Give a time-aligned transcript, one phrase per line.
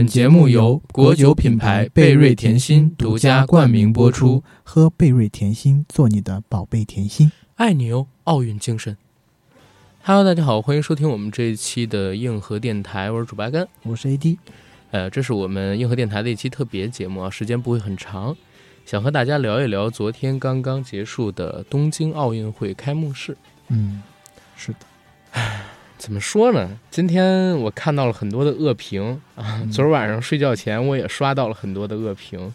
[0.00, 8.96] 本节目由国酒品牌贝瑞甜心独家冠名播出，喝贝瑞甜心，做你的宝贝甜心，爱你哦，奥运精神。
[10.02, 14.38] Hello，大家好，欢迎收听我们这一期的硬核电台，我是主八甘，我是 AD。
[14.90, 18.34] 呃，这是我们硬核电台的一期特别节目啊，时间不会很长，
[18.86, 23.36] 想和大家聊一聊昨天刚刚结束的东京奥运会开幕式。
[23.68, 24.02] 嗯，
[24.56, 24.78] 是的。
[26.00, 26.78] 唉，怎么说呢？
[26.90, 32.52] 今天我看到了很多的恶评啊， 昨儿晚上睡觉前我也刷到了很多的恶评。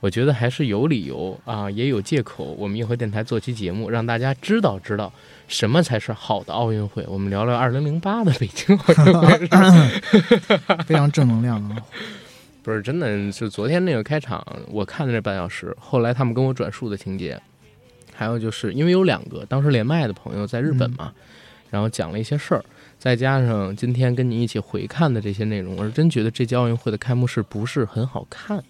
[0.00, 2.44] 我觉得还是有理由啊，也有借口。
[2.56, 5.12] 我们硬核电台做期节目，让大家知道知道
[5.48, 7.04] 什么才是好的奥运会。
[7.08, 9.48] 我们聊聊二零零八的北京奥运会，
[10.86, 11.76] 非常正能量啊！
[12.62, 17.40] 不是真的，就昨天那个开场，我看的那半小时，后来他们跟我转述的情节，
[18.14, 21.12] 还有就是因为有两个当时连麦的朋友在日本嘛，
[21.70, 22.64] 然后讲了一些事儿，
[22.98, 28.62] 再加上今天跟你一起回看的这些内容，我是真觉得这届奥运会的开幕式不是很好看。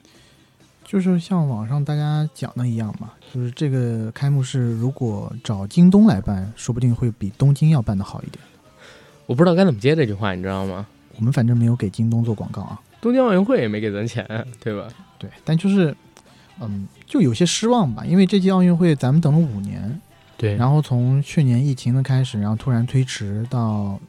[0.84, 8.42] 就是像网上大家讲的一样嘛，就是这个开幕式如果找京东来办，说不定会比东京要办的好一点。
[9.26, 10.86] 我不知道该怎么接这句话，你知道吗？
[11.16, 14.26] 我们反正没有给京东做广告啊，东京奥运会也没给咱钱，
[14.60, 14.88] 对吧？
[15.18, 15.94] 对，但就是，
[16.60, 20.00] 嗯，就有些失望吧，因为这届奥运会咱们等了五年，
[20.38, 24.00] 对，然后从去年疫情的开始，然后突然推迟到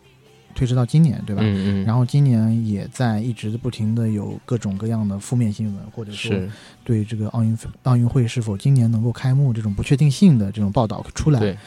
[0.56, 1.42] 推迟到今年，对吧？
[1.44, 6.50] 嗯嗯，然后今年也在一直不停的有各种各样的负面新闻，或者说是
[6.84, 11.40] 对这个奥运奥运会是否今年能够开幕这种不确定性的这种报道出来。
[11.40, 11.58] 对，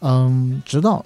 [0.00, 1.04] 嗯，直到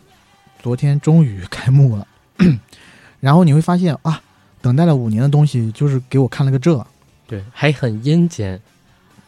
[0.60, 2.06] 昨天终于开幕了，
[3.20, 4.20] 然后你会发现啊，
[4.60, 6.84] 等待了五年的东西就是给我看了个这，
[7.28, 8.60] 对，还很阴间。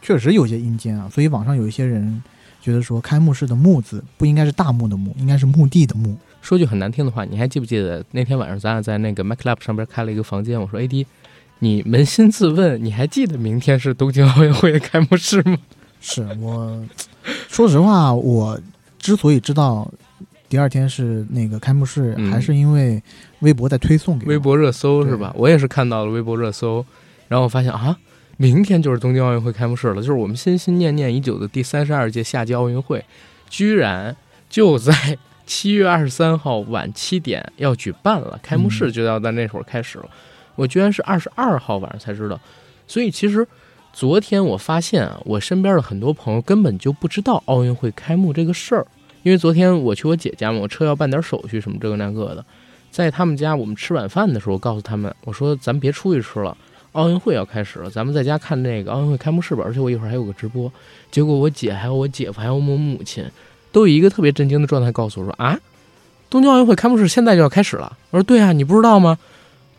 [0.01, 1.09] 确实有些阴间啊。
[1.09, 2.21] 所以网上有一些人
[2.67, 10.59] 觉得说，开幕式的“幕”字不应该是大幕的“幕”，应该是墓地的“墓说句很难听的话，你还记不记得那天晚上咱俩在那个 MacLab 上边开了一个房间？
[10.59, 11.05] 我说 AD，
[11.59, 15.57] 你扪心自问，你还记得明天是东京奥运会的开幕式吗？
[16.01, 16.85] 是我，
[17.47, 18.59] 说实话，我
[18.99, 19.89] 之所以知道
[20.49, 23.01] 第二天是那个开幕式，嗯还是因为
[23.39, 25.33] 微博在推送微博热搜是吧？
[25.37, 26.85] 我也是看到了微博热搜，
[27.29, 27.97] 然后我发现啊，
[28.37, 33.03] 明天就是东京奥运会开幕式了，就是我们心心念念已久的第三十二届夏季奥运会，
[33.49, 34.15] 居然
[34.47, 40.09] 就在七月二十三号晚七点要举办了，开幕式就要在那会儿开始了。
[40.55, 42.39] 我居然是二十二号晚上才知道，
[42.87, 43.47] 所以其实
[43.91, 48.85] 昨天我发现啊，我身边的很多朋友根本就不知道奥运会开幕这个事儿，
[49.23, 52.45] 因为昨天我去我姐家嘛，我车要办点手续什么这个那个的。
[52.89, 56.55] 在他们家，我们吃晚饭的时候，告诉他们，我说咱别出去吃了，
[56.97, 59.61] 奥运会要开始了，咱们在家看那个奥运会开幕式吧。
[59.63, 60.71] 而且我一会儿还有个直播。
[61.11, 63.23] 结果我姐还有我姐夫还有我母亲，
[63.71, 65.57] 都以一个特别震惊的状态告诉我说啊，
[66.27, 67.95] 东京奥运会开幕式现在就要开始了。
[68.09, 69.17] 我说对啊，你不知道吗？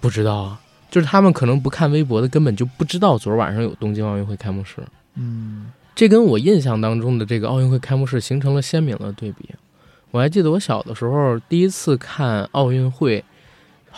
[0.01, 4.77] 不知道啊，就是他们可能不看微博的，根本就不知道昨儿晚上有东京奥运会开幕式。
[5.17, 9.49] 嗯，这跟我印象当中的这个奥运会开幕式形成了鲜明的对比。
[10.13, 13.23] 我还记得我小的时候第一次看奥运会，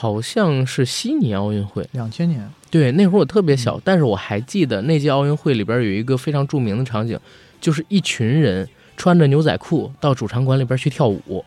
[0.00, 1.86] 好像是悉尼奥运会。
[1.92, 7.20] 两千年，对，那会儿我特别小，嗯但是我还记得那届奥运会里边有一个非常著名的场景，
[7.60, 8.66] 就是一群人
[8.96, 11.44] 穿着牛仔裤到主场馆里边去跳舞，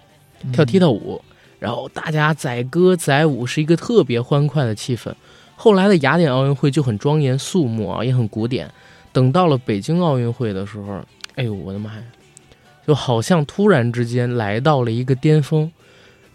[0.52, 1.19] 跳踢踏舞，
[1.58, 5.12] 然后大家载歌载舞，是一个特别欢快的气氛。
[5.56, 8.69] 后来的雅典奥运会就很庄严肃穆啊，也很古典。
[9.12, 11.03] 等到了北京奥运会的时候，
[11.34, 12.03] 哎呦我的妈呀，
[12.86, 15.72] 就好像突然之间来到了一个巅峰。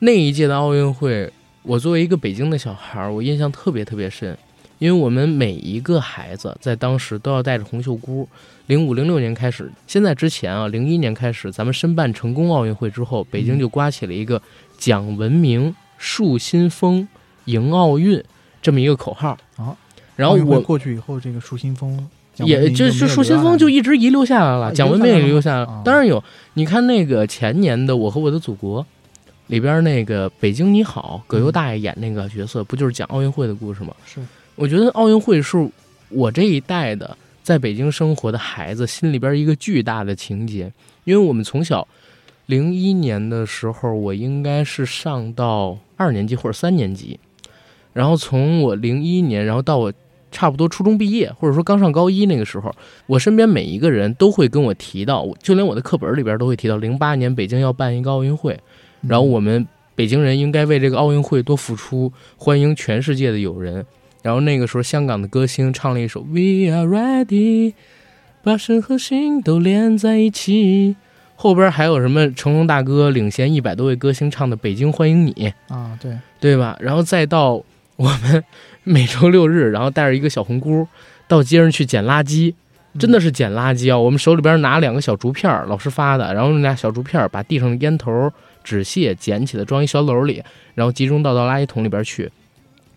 [0.01, 1.33] 那一届的奥运会，
[1.69, 4.35] 我作为一个北京的小孩儿，我印象特别特别深，
[4.79, 8.27] 因为我们每一个孩子在当时都要带着红袖箍。
[8.69, 14.41] 零五零六年开始，现在之前啊，零一年开始，咱们申办成功奥运会之后，北京就刮起了一个
[14.79, 17.07] “讲文明、树新风、
[17.45, 18.25] 迎奥运”
[18.63, 19.77] 这么一个口号啊。
[20.17, 25.61] 然后我过去以后，这个树新风也就是树新风就一直遗留下来了，啊讲文明遗留下来。
[25.61, 28.83] 了当然有，你看那个前年的《我和我的祖国》
[29.49, 33.95] 里边那个北京你好，葛优大爷演那个角色，不就是讲奥运会的故事吗？
[34.07, 34.21] 是，
[34.55, 35.69] 我觉得奥运会是
[36.09, 40.73] 我这一代的在北京生活的孩子心里边一个巨大的情节，
[41.05, 41.87] 因为我们从小
[42.47, 47.19] 零一年的时候，我应该是上到二年级或者三年级，
[47.93, 49.93] 然后从我零一年，然后到我
[50.31, 52.71] 差不多初中毕业，或者说刚上高一那个时候，
[53.07, 58.59] 我身边每一个人都会跟我提到，就连我的课本里边都会提到，零八年北京要办一个奥运会，
[59.03, 63.85] 然后我们北京人应该为这个奥运会多付出，欢迎全世界的友人。
[64.23, 67.71] 然后那个时候，香港的歌星唱了一首《We Are Ready》，
[68.43, 70.97] 把身和心都连在一起。
[71.37, 75.33] 后边还有什么成龙大哥领衔一百多位歌星唱的《北京欢迎你》，
[75.73, 76.77] 啊，对，对吧？
[76.81, 77.63] 然后再到
[77.95, 78.43] 我们
[78.83, 80.89] 每周六日，然后带着一个小红箍
[81.29, 82.53] 到街上去捡垃圾，
[82.99, 83.97] 真的是捡垃圾啊！
[83.97, 88.33] 我们手里边拿两个小竹片，老师发的，然后那俩小竹片把地上的烟头、
[88.69, 90.45] 纸屑捡起来，装一小篓里，
[90.75, 92.31] 然后集中倒到垃圾桶里边去。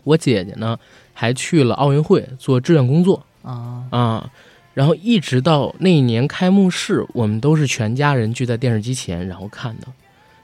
[0.04, 0.78] 我姐姐呢，
[1.14, 4.32] 还去了奥运会做志愿工作啊，啊，
[4.74, 9.88] 然后一直到那一年开幕式，我们都是全家人聚在电视机前然后看的，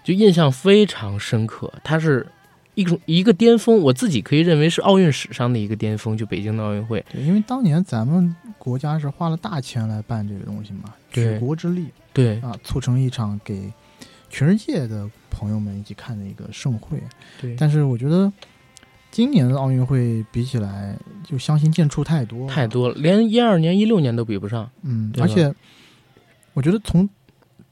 [0.03, 1.73] 就印象非常深刻。
[1.83, 2.25] 它是
[2.75, 7.03] 一种一个巅峰，我自己可以认为是奥运史上的一个巅峰，就北京的奥运会。
[7.11, 13.73] 对，因为当年咱们国家是花了大钱来办这个东西嘛，举国之力对啊，促成一场给
[14.29, 17.01] 全世界的朋友们一起看的一个盛会。
[17.41, 18.31] 对，但是我觉得
[19.11, 24.69] 今年的奥运会比起来，就相形见绌太多了太多了，连一二年、一六年都比不上。
[24.81, 25.53] 嗯，而且
[26.53, 27.07] 我觉得从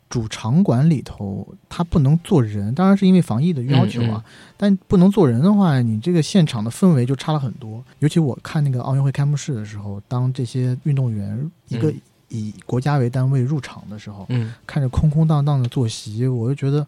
[0.08, 4.24] 主场馆里头，它不能坐人，当然是因为防疫的要求啊。
[4.26, 7.84] 嗯但不能坐人的话，你这个现场的氛围就差了很多。
[8.00, 16.88] 尤其我看那个奥运会开幕式的时候，当这些运动员一个嗯以国家为单位入场的时候，嗯，看着空空荡荡的坐席，我就觉得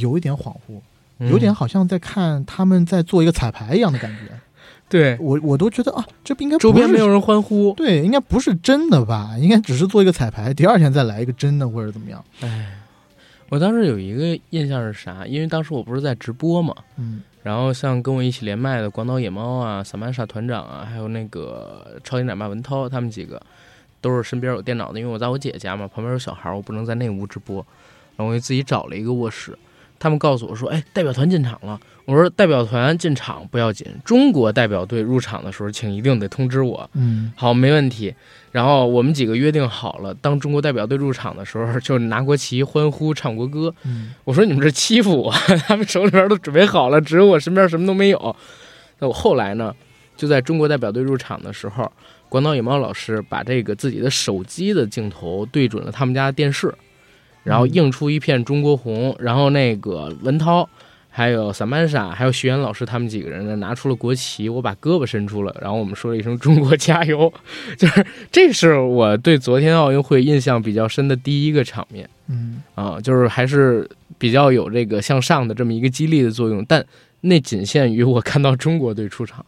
[0.00, 0.80] 有一点恍惚，
[1.18, 4.32] 有点嗯好像在看他们在做一个彩排一样的感觉。
[4.88, 7.72] 对，我我都觉得啊，这不应该周边没有人欢呼。
[7.74, 9.30] 对，应该不是真的吧？
[9.38, 12.22] 应该只是做一个彩排，第二天再来一个真的或者怎么样。
[12.40, 12.76] 哎，
[13.48, 15.26] 我当时有一个印象是啥？
[15.26, 23.40] 因为当时我不是在直播嘛，嗯然后像跟我一起连麦的广岛野猫啊、萨曼莎团长啊，还有那个超级奶爸文涛，他们几个
[24.00, 27.56] 都是身边有电脑的，因为我在我姐家嘛，旁边有小孩，我不能在那屋直播，
[28.16, 29.58] 然后我就自己找了一个卧室。
[30.02, 38.12] 他们告诉我说：“哎，代表团进场了。”我说：“代表团进场不要紧，中国代表队入场的时候，请一定得通知我。”嗯好，没问题。
[38.50, 43.72] 然后我们几个约定好了，当中国代表队入场的时候， 就拿国旗、欢呼、唱国歌。
[43.84, 45.32] 嗯我说你们这欺负我，
[45.68, 48.36] 他们手里边都准备好了，只有我身边什么都没有。
[48.98, 49.72] 那我后来呢，
[50.16, 51.90] 就在中国代表队入场的时候，
[52.28, 56.74] 广岛野猫老师把这个自己的手机的镜头对准了他们家的电视，
[57.44, 60.68] 然后映出一片中国红，然后那个文涛。
[61.14, 67.30] 还有萨曼莎，还有徐岩老师，他们几个人呢，拿出了国旗，我把胳膊伸出了，然后我们说了一声“中国加油”，
[67.76, 72.08] 就是这是我对昨天奥运会印象比较深的第一个场面。
[72.28, 73.86] 嗯啊，就是还是
[74.16, 76.82] 比较有这个向上的这么一个激励的作用，但
[77.20, 79.44] 那仅限于我看到中国队出场，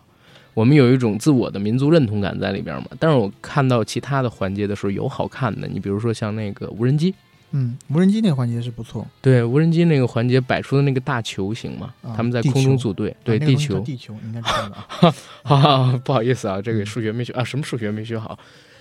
[0.53, 2.89] 我们有一种自我的民族认同感在里边嘛。
[2.99, 7.15] 但是我看到其他的环节的时候，有好看的，你比如说像那个无人机，
[7.57, 9.07] 嗯，无人机那个环节是不错。
[9.23, 14.87] 对无人机那个环节摆出的那个大球形嘛，啊他们在空中组队，对地球，地球，应该知道的啊。
[15.45, 18.37] 哈哈，不好意思啊，这个数学没学啊，什么数学没学好，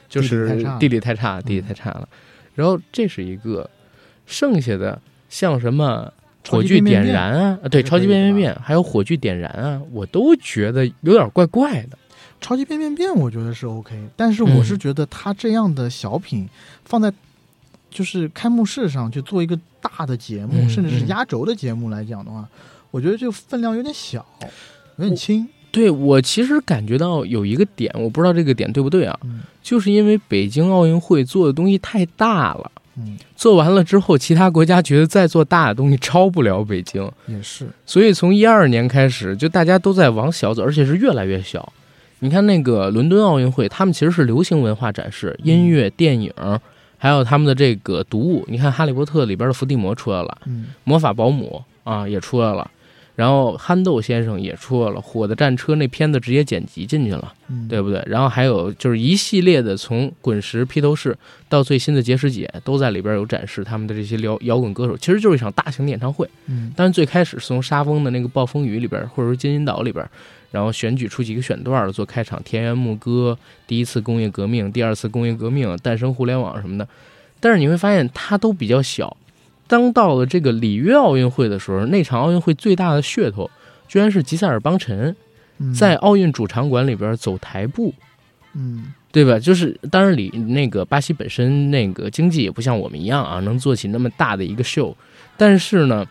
[0.10, 2.10] 就是地地理太差，地理太差了。
[2.56, 3.70] 然后这是一个，
[4.26, 5.00] 剩下的
[5.30, 6.12] 像什么
[6.50, 11.98] 火炬点燃啊，啊对，超级变变变，还有火炬点燃啊，我都觉得有点怪怪的。
[12.42, 16.50] 超级变变变，我觉得是 OK，但是我是嗯觉得他这样的小品
[16.84, 17.14] 放在
[17.94, 22.46] 就是开幕式上去做一个大的节目，嗯甚至是嗯压轴的节目来讲的话，
[22.92, 24.26] 我觉得这个分量有点小，
[24.98, 25.48] 有点轻。
[25.72, 32.72] 对我其实感觉到有一个点，我不知道这个点对不对啊，嗯就是因为北京奥运会做的东西太大了。
[32.96, 37.68] 嗯，做完了之后，其他国家觉得再做大的东西超不了北京，也是。
[37.88, 41.74] 所以从一二年开始，就大家都在往小走，而且是越来越小。
[42.20, 46.32] 你看那个伦敦奥运会，他们其实是流行文化展示，音乐、电影，
[47.04, 48.46] 还有他们的这个读物。
[48.48, 52.72] 你看《哈利波特》里边的伏地魔出来了，嗯魔法保姆啊也出来了，
[53.14, 58.02] 然后憨豆先生也出来了，《火的战车》那片子直接剪辑进去了，嗯，对不对？
[58.08, 61.14] 然后还有就是一系列的，从滚石、披头士
[61.50, 66.26] 到最新的结石姐，都在里边有展示他们的这些摇摇滚歌手，其实就是一场大型的演唱会。
[66.48, 70.10] 嗯但是最开始是从沙峰的那个暴风雨里边，或者说金银岛里边，
[70.54, 76.88] 然后选举出几个选段儿做开场，田园牧歌、第一次工业革命、第二次工业革命、诞生互联网什么的。
[77.40, 79.18] 但是你会发现它都比较小。
[79.66, 83.50] 当到了这个里约奥运会的时候，那场奥运会最大的噱头，
[83.88, 85.16] 居然是吉塞尔邦辰
[85.58, 87.92] 嗯在奥运主场馆里边走台步。
[88.54, 89.40] 嗯对吧？
[89.40, 94.96] 就是当然里那个巴西本身那个经济也不像我们一样啊，能做起那么大的一个秀，
[95.38, 96.06] 但是呢，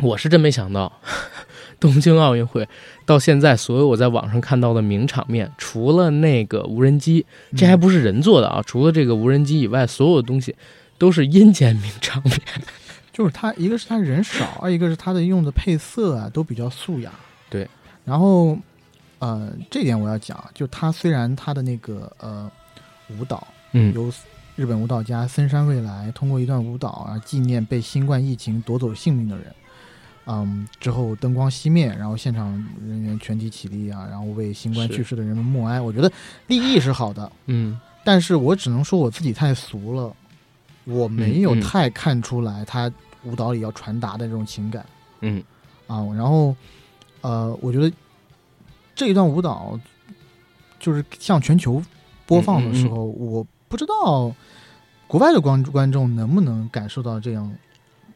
[0.00, 1.00] 我是真没想到，
[1.78, 2.68] 东京奥运会
[3.06, 7.24] 到现在所有我在网上看到的名场面，除了那个无人机，
[7.56, 10.54] 这还不是人做的啊，除了这个无人机以外，所有的东西
[10.96, 12.40] 都是阴间名场面。
[13.12, 17.12] 就是他一个是他人少，二一个是他的用的配色啊都比较素雅。
[17.48, 17.68] 对，
[18.04, 18.58] 然后
[19.20, 22.50] 呃这点我要讲，就他虽然他的那个呃
[23.16, 24.10] 舞蹈嗯由
[24.56, 29.46] 日本舞蹈家森山未来通过一段舞蹈啊纪念被新冠疫情夺走性命的人，
[30.26, 35.80] 嗯，之后灯光熄灭，然后现场人员全体起立啊，然后为新冠去世的人们默哀。
[35.80, 36.10] 我觉得
[36.46, 40.14] 立意是好的，嗯但是我只能说我自己太俗了，
[40.84, 42.90] 我没有太看出来他
[43.24, 44.84] 舞蹈里要传达的这种情感
[45.20, 45.42] 嗯
[45.86, 46.04] 啊。
[46.14, 46.54] 然后，
[47.22, 47.90] 呃，我觉得
[48.94, 49.78] 这一段舞蹈
[50.78, 51.82] 就是向全球
[52.26, 54.30] 播放的时候，我不知道
[55.06, 57.50] 国外的观观众能不能感受到这样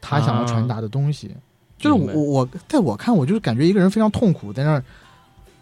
[0.00, 1.34] 他想要传达的东西。
[1.78, 4.84] 就是我我在我看，我就是感觉一个人非常痛苦，在那儿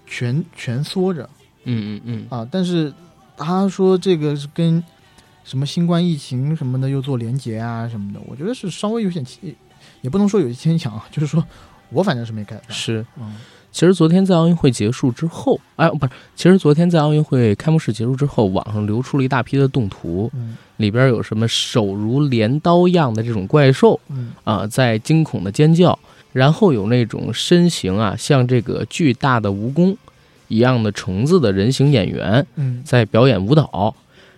[0.06, 1.28] 蜷蜷缩着。
[1.64, 2.92] 嗯嗯嗯，啊，但是
[3.36, 4.82] 他说这个是跟
[5.44, 9.54] 什么新冠疫情什么的又做连结啊什么的，我觉得是稍微有点牵，
[10.00, 11.44] 也不能说有些牵强啊，就是说
[11.90, 12.62] 我反正是没 get 到。
[12.68, 13.04] 是。
[13.18, 13.34] 嗯
[13.76, 20.56] 其实昨天在奥运会结束之后，哎，不是，其实昨天在奥运会开幕式结束之后，网上流出了一大批的动图，嗯。
[20.78, 24.32] 里边有什么手如镰刀样的这种怪兽嗯。
[24.44, 25.98] 啊、在惊恐的尖叫，
[26.32, 29.94] 然后有那种身形啊像这个巨大的蜈蚣
[30.48, 32.80] 一样的虫子的人形演员嗯。
[32.82, 33.94] 在表演舞蹈，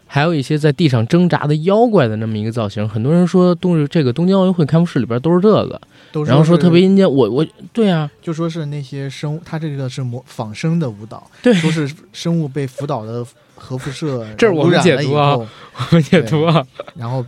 [0.09, 2.89] 还有一些在地上挣扎的妖怪的那么一个造型。
[2.89, 7.11] 很多人说东这个东京奥运会开幕式里边都是这个，都然后说特别阴间。
[7.11, 17.25] 我我对啊，就说是那些生物，他这个是模仿生的舞蹈，对说是生物被辅导的核辐射 这是我们解读啊后，我们解读啊，然后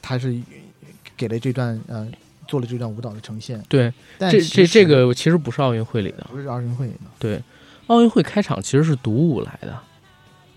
[0.00, 0.36] 他是
[1.16, 2.06] 给了这段呃
[2.46, 7.42] 做了这段舞蹈的呈现，对，这但这这这个其实不是奥运会里的，不是奥运会里的，对，
[7.88, 9.78] 奥运会开场其实是独舞来的，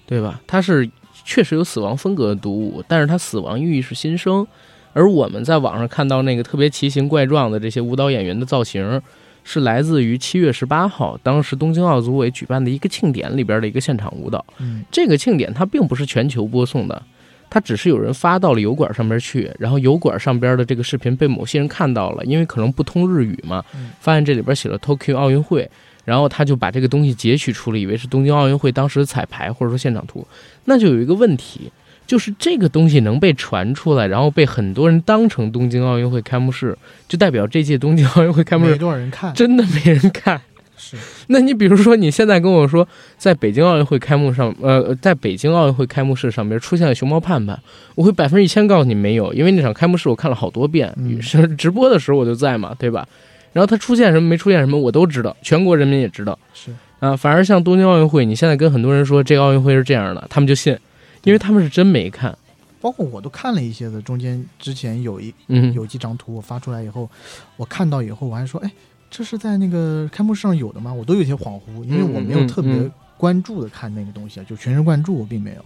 [0.06, 0.42] 对吧？
[0.48, 0.90] 他是
[1.26, 4.48] 确实有死亡风格的独舞，但是它死亡寓意是新生。
[4.94, 9.02] 而我们在网上看到那个特别奇形怪状的这些舞蹈演员的造型，
[9.44, 14.46] 是来自于七月十八号当时东京奥组委举办的一个庆典里边的一个现场舞蹈。
[14.60, 17.02] 嗯这个庆典它并不是全球播送的，
[17.50, 25.68] 它只是有人发到了油管上边去，然后油管上边的这个视频被某些人看到了，因为可能不通日语嘛嗯，发现这里边写了 Tokyo 奥运会，
[26.06, 30.28] 然后他就把这个东西截取出了，以为是东京奥运会当时的彩排或者说现场图，
[30.66, 31.72] 那就有一个问题。
[32.12, 36.78] 就是这个东西能被传出来，然后被很多人当成东京奥运会开幕式，
[37.08, 40.42] 就代表这届东京奥运会开幕式没式多少人看，真的没人看。
[40.76, 42.86] 是那你比如说，你现在跟我说，
[43.18, 47.58] 在北京奥运会开幕上，呃，在北京奥运会开幕式上边出现了熊猫盼盼，
[47.96, 53.08] 我会百分之一千告诉你没有，因为那场开幕式我看了好多遍，嗯是直播的时候我就在嘛，对吧？
[53.54, 57.16] 然后它出现什么没出现什么我都知道，全国人民也知道是，啊。
[57.16, 60.78] 反而像东京奥运会，你现在跟很多人说这个奥运会是这样的，他们就信，
[61.24, 62.38] 因为他们是真没看。
[62.80, 67.08] 包括我都看了一些的，中间之前有一嗯，有几张图我发出来以后，
[67.56, 68.72] 我看到以后我还说，哎，
[69.10, 70.92] 这是在那个开幕式上有的吗？
[70.92, 72.74] 我都有些恍惚，因为我没有特别
[73.18, 75.64] 关注的看那个东西啊，就全神贯注我并没有。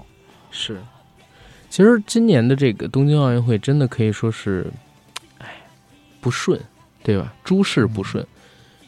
[0.51, 0.81] 是，
[1.69, 4.69] 其实今年的这个东京奥运会真的可以说是，
[5.37, 5.47] 哎，
[6.19, 6.59] 不顺，
[7.01, 7.33] 对吧？
[7.45, 8.25] 诸事不顺。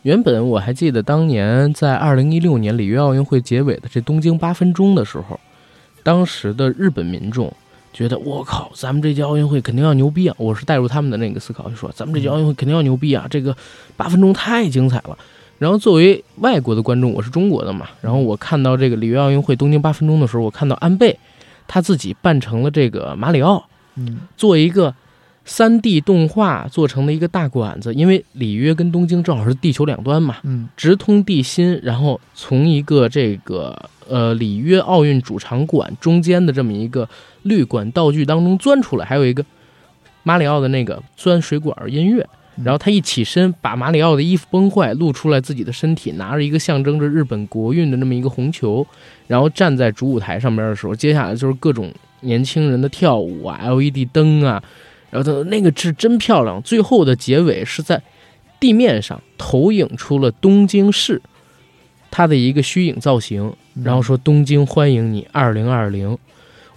[0.01, 5.39] 原本我还记得当年在二零一六年里约奥运会结尾的这东京八分钟的时候，
[6.07, 7.51] 当时的日本民众
[7.91, 10.35] 觉得我靠，咱们这届奥运会肯定要牛逼啊！
[10.37, 13.27] 我是带入他们的那个思考，就说咱们这届奥运会肯定要牛逼啊！
[13.29, 13.53] 这个
[13.97, 15.17] 八分钟太精彩了。
[15.59, 21.19] 然后作为外国的观众，我是中国的嘛，然后我看到这个里约奥运会东京八分钟的时候，我看到安倍
[21.67, 24.95] 他自己扮成了这个马里奥，嗯做一个
[25.43, 37.07] 三 D 动画做成的一个大馆子，因为里约跟东京正好是地球两端嘛，嗯直通地心，然后从一个这个呃里约奥运主场馆中间的这么一个
[37.43, 39.45] 绿管道具当中钻出来，还有一个
[40.23, 42.21] 马里奥的那个钻水管音乐。
[42.21, 42.29] 嗯
[42.63, 48.83] 然后他一起身，把马里奥的衣服崩坏，露出来自己的身体，拿着一个象征着日本国运的那么一个红球，
[49.27, 54.63] 然后站在主舞台上面的时候，接下来就是各种年轻人的跳舞啊，LED 灯啊，
[55.11, 56.59] 然后他那个是真漂亮。
[56.63, 58.01] 最后的结尾是在
[58.59, 61.21] 地面上投影出了东京市
[62.09, 66.17] 它的一个虚影造型，嗯然后说东京欢迎你二零二零。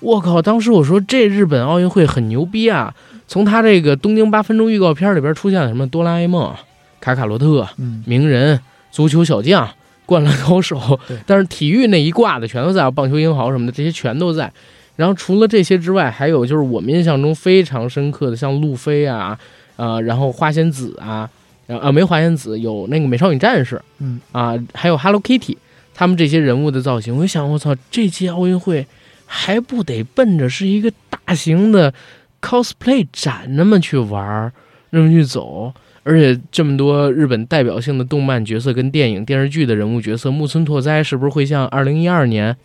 [0.00, 0.40] 我靠！
[0.40, 2.94] 当时我说这日本奥运会很牛逼啊！
[3.28, 6.54] 从他这个东京八分钟预告片里边出现了什么哆啦 A 梦、
[7.00, 8.58] 卡卡罗特、嗯鸣人、
[8.90, 9.68] 足球小将、
[10.06, 14.50] 灌篮高手对，但是体育那一挂的全都在，棒球英豪什么的这些全都在。
[14.96, 19.38] 然后除了这些之外，还有就是我们印象中非常深刻的，像路飞啊，
[19.76, 21.28] 呃，然后花仙子啊，
[21.66, 25.56] 啊没有花仙子，有那个美少女战士嗯啊，还有 Hello Kitty，
[26.00, 28.86] 他们这些人物的造型，我就想，我操，这届奥运会
[29.26, 31.92] 还不得奔着是一个大型的
[32.40, 34.50] cosplay 展那么去玩儿，
[34.88, 35.70] 那么去走，
[36.02, 42.56] 而且这么多日本代表性的动漫角色跟电影电视剧的人物角色，木村拓哉是不是会像二零一二年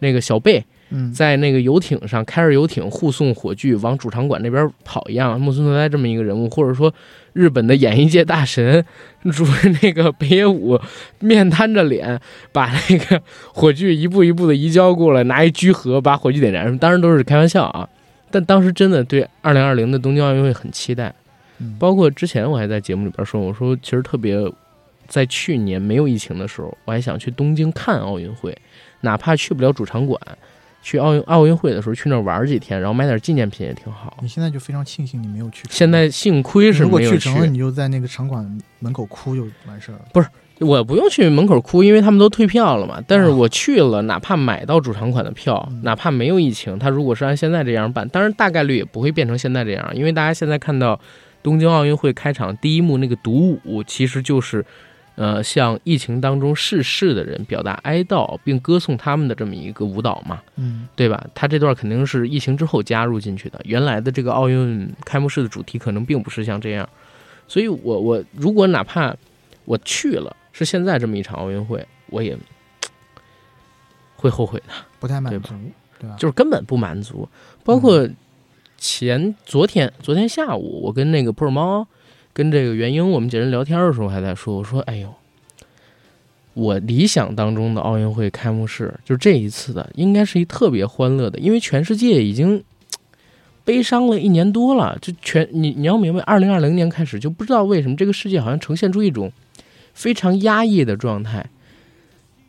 [0.00, 6.92] 那个小贝嗯，在那个游艇上开着游艇护送火炬往主场馆那边跑一样，木村拓哉这么一个人物，或者说
[7.32, 8.84] 日本的演艺界大神，
[9.32, 9.46] 主
[9.82, 10.80] 那个北野武
[11.20, 12.20] 面瘫着脸
[12.52, 13.22] 把那个
[13.52, 17.88] 火炬一步一步的移交过来，拿一居合把火炬点燃，当然都是开玩笑啊。
[18.30, 21.12] 但当时真的对二零二零的东京奥运会很期待，
[21.58, 24.38] 嗯包括之前我还在节目里边说，我说其实特别
[25.08, 28.56] 在去年没有疫情的时候，我还想去东京看奥运会，
[29.00, 30.20] 哪怕去不了主场馆，
[30.82, 34.16] 去奥运奥运会的时候去那儿玩几天，然后买点纪念品也挺好。
[34.22, 35.64] 你现在就非常庆幸你没有去。
[35.70, 38.44] 现在幸亏是如果没有去成了，你就在那个场馆
[38.78, 40.00] 门口哭就完事儿了。
[40.12, 43.02] 不是我不用去门口哭，因为他们都退票了嘛。
[43.06, 51.00] 但是啊我去了，哪怕买到主场馆的票，嗯哪怕没有疫情，他如果是按现在这样办，当然大概率也不会变成现在这样，因为大家现在看到
[51.42, 54.64] 东京奥运会开场第一幕那个独舞，其实就是
[55.16, 60.40] 呃向疫情当中逝世的人表达哀悼并歌颂他们的这么一个舞蹈嘛。
[60.56, 61.26] 嗯对吧？
[61.34, 66.88] 他这段肯定是疫情之后加入进去的，原来的这个奥运开幕式的主题可能并不是像这样，
[67.48, 69.14] 所以我我如果哪怕
[69.64, 72.36] 我去了，是现在这么一场奥运会，我也
[74.16, 75.54] 会后悔的，不太满对足，
[75.98, 76.16] 对吧？
[76.18, 77.28] 就是根本不满足。
[77.64, 78.08] 包括
[78.76, 81.86] 前昨天昨天下午，我跟那个普尔猫
[82.32, 85.14] 跟这个元英我们几人聊天的时候，还在说，我说哎呦。
[86.52, 92.62] 我理想当中的奥运会开幕式，就这一次的，应该是一特别欢乐的，因为全世界已经
[93.64, 94.98] 悲伤了一年多了。
[95.00, 99.32] 就全你你要明白，二零二零年开始就不知道为什么这个世界好像呈现出一种
[99.94, 101.46] 非常压抑的状态。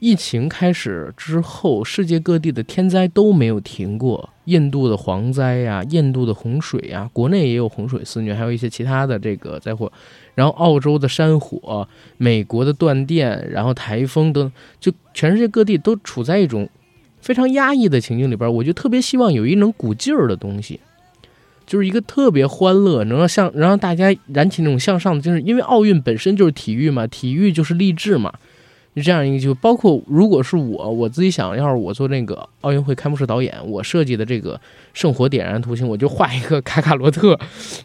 [0.02, 9.92] 疫情开始之后，世界各地的天灾都没有停过，印度的蝗灾呀、印度的洪水呀，国内也有洪水肆虐，还有一些其他的这个灾祸。
[10.34, 16.68] 然后澳洲的山火，美国的断电，然后台风等，就全世界各地都处在一种
[17.20, 18.52] 非常压抑的情境里边。
[18.52, 20.80] 我就特别希望有一能鼓劲儿的东西，
[21.68, 25.46] 就是一个特别欢乐，能让向能让大家燃起那种向上的精神。
[25.46, 28.34] 因为奥运本身就是体育嘛，体育就是励志嘛。
[28.94, 34.60] 就这样一个，就包括如果是我我自己想，要是我做那个奥运会开幕式导演，我设计的这个
[34.94, 37.40] 圣火点燃图形，我就画一个卡卡罗特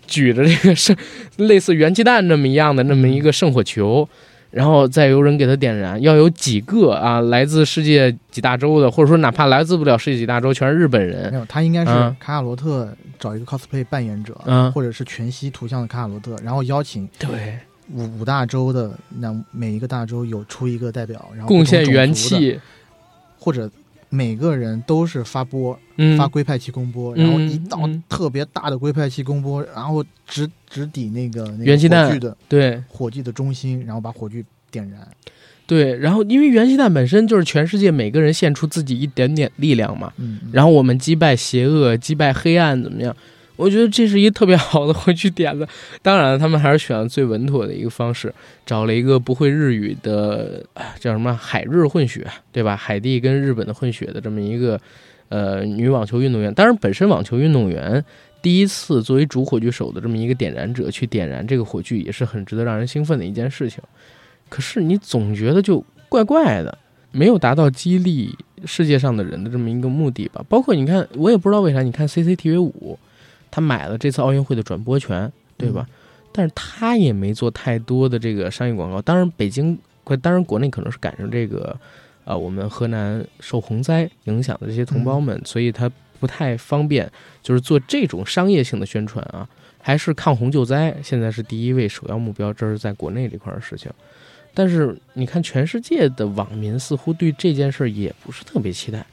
[0.06, 0.96] 举着这个圣
[1.38, 4.08] 类似元气弹那么一样的那么一个圣火球，
[4.50, 11.30] 然后再由人给它点燃，要有几个啊来自世界几大洲的，或者说哪怕来自不了世界几大洲，全是日本人。
[11.30, 17.58] 没，有，他应该是嗯卡卡罗特找一个 cosplay 扮演者，嗯或者是全息图像的卡卡罗特，然后邀请对，
[17.92, 22.59] 五五大洲的那每一个大洲有出一个代表，然后贡献元，气，
[23.38, 23.70] 或者
[24.09, 35.07] 每个人都是发波，嗯，发龟派气功波，然后一道嗯特别大的龟派气功波，然后直直抵那个那个元气弹的对火炬的中心，然后把火炬点燃。
[35.66, 43.14] 对，然后因为元气弹本身就是全世界每个人献出自己一点点力量嘛，嗯，嗯然后我们击败邪恶，击败黑暗，怎么样？
[43.56, 45.66] 我觉得这是一特别好的回去点子。
[46.02, 48.32] 当然，他们还是选了最稳妥的一个方式，
[48.64, 50.62] 找了一个不会日语的，
[51.00, 52.76] 叫什么海日混血，对吧？
[52.76, 54.80] 海地跟日本的混血的这么一个
[55.28, 56.52] 呃女网球运动员。
[56.54, 58.04] 当然，本身网球运动员
[58.42, 63.82] 第一次作为主火炬手的这么一个点燃者去点燃这个火炬，也是很值得让人兴奋的一件事情。
[64.48, 66.78] 可是你总觉得就怪怪的，
[67.10, 68.32] 没有达到激励
[68.64, 70.44] 世界上的人的这么一个目的吧。
[70.48, 72.96] 包括你看，我也不知道为啥，你看 CCTV 五，
[73.56, 75.88] 他买了这次奥运会的转播权，对吧？
[76.30, 79.00] 但是他也没做太多的这个商业广告。
[79.00, 79.78] 当然，北京，
[80.20, 81.74] 当然国内可能是赶上这个，
[82.26, 85.90] 呃，我们河南受洪灾影响的这些同胞们，所以他
[86.20, 87.10] 不太方便，
[87.42, 89.48] 就是做这种商业性的宣传啊。
[89.80, 93.90] 还是抗洪救灾，现在是第一位首要目标，这是在国内这块儿的事情。
[94.52, 99.06] 但是你看，全世界的网民似乎对这件事儿也不是特别期待。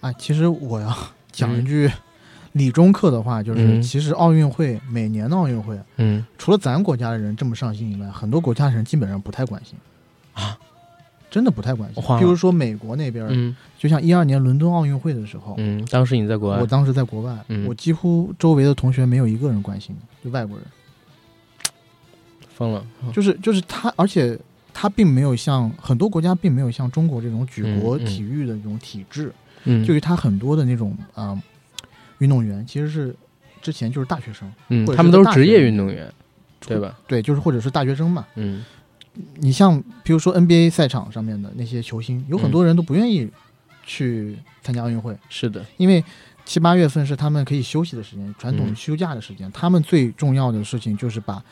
[0.00, 0.92] 啊，其实我要
[1.30, 1.88] 讲一句
[2.52, 3.82] 理中客的话，就是、嗯。
[3.82, 6.24] 其实奥运会每年的奥运会，嗯。
[6.38, 9.76] 除了咱国家的人这么上心以外，很多国家的人基本上不太关心。
[10.32, 10.58] 啊，
[11.30, 12.02] 真的不太关心。
[12.04, 13.56] 哇比如说美国那边，嗯。
[13.78, 16.60] 就像一二年伦敦奥运会的时候，嗯，当时你在国外。
[16.60, 17.66] 我，当时在国外，嗯。
[17.66, 20.66] 我几乎周围的同学没有一个人关心的，就外国人，
[22.54, 24.38] 疯了，就是就是他，而且
[24.74, 29.32] 他并没有像很多国家并没有像中国这种举国体育的这种体制，
[29.64, 31.42] 嗯，就是他很多的那种啊、呃
[32.20, 33.14] 运动员其实是
[33.60, 36.10] 之前就是大学生，嗯他们都是职业运动员，
[36.60, 36.96] 对吧？
[37.06, 38.24] 对，就是或者是大学生嘛。
[38.36, 38.64] 嗯
[39.40, 43.28] 你像比如说 NBA 赛场上面的那些球星，有很嗯多人都不愿意
[43.84, 46.02] 去参加奥运会，是的，因为
[46.44, 49.50] 七八月份是他们可以休息的时间，传统嗯休假的时间。
[49.50, 51.42] 他们最重要的事情就是把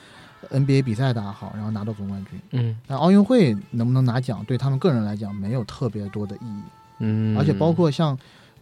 [0.51, 2.41] NBA 比赛打好，然后拿到总冠军。
[2.53, 6.63] 嗯但奥运会能不能拿奖，对他们个人来讲没有特别多的意义。
[7.01, 8.17] 嗯，而且包括像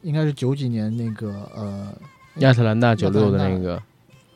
[0.07, 1.92] 应该是九几年那个呃
[2.37, 3.83] 亚特兰大九六的那个，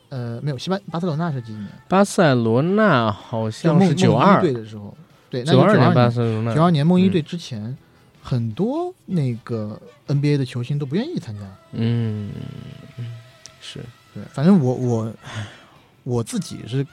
[0.09, 1.69] 呃没有西班巴塞罗那是几几年？
[1.87, 4.93] 巴塞罗那好像是九二队的时候，
[5.29, 7.77] 对，九二年巴塞罗那，九二年梦一队之前，
[8.21, 11.41] 很多那个 NBA 的球星都不愿意参加。
[11.71, 12.31] 嗯，
[13.61, 13.79] 是
[14.13, 15.13] 对，反正我我
[16.03, 16.85] 我自己是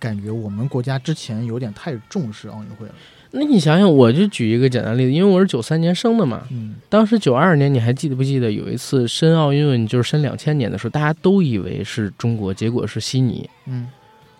[0.00, 2.94] 感觉我们国家之前有点太重视奥运会了。
[3.30, 13.86] 那你想想，我就举一个简单例子，因为我是九三年生的嘛，嗯，当时九二年你还记得不记得有一次申奥运，就是申两千年的时候，大家都以为是中国，结果是悉尼，嗯，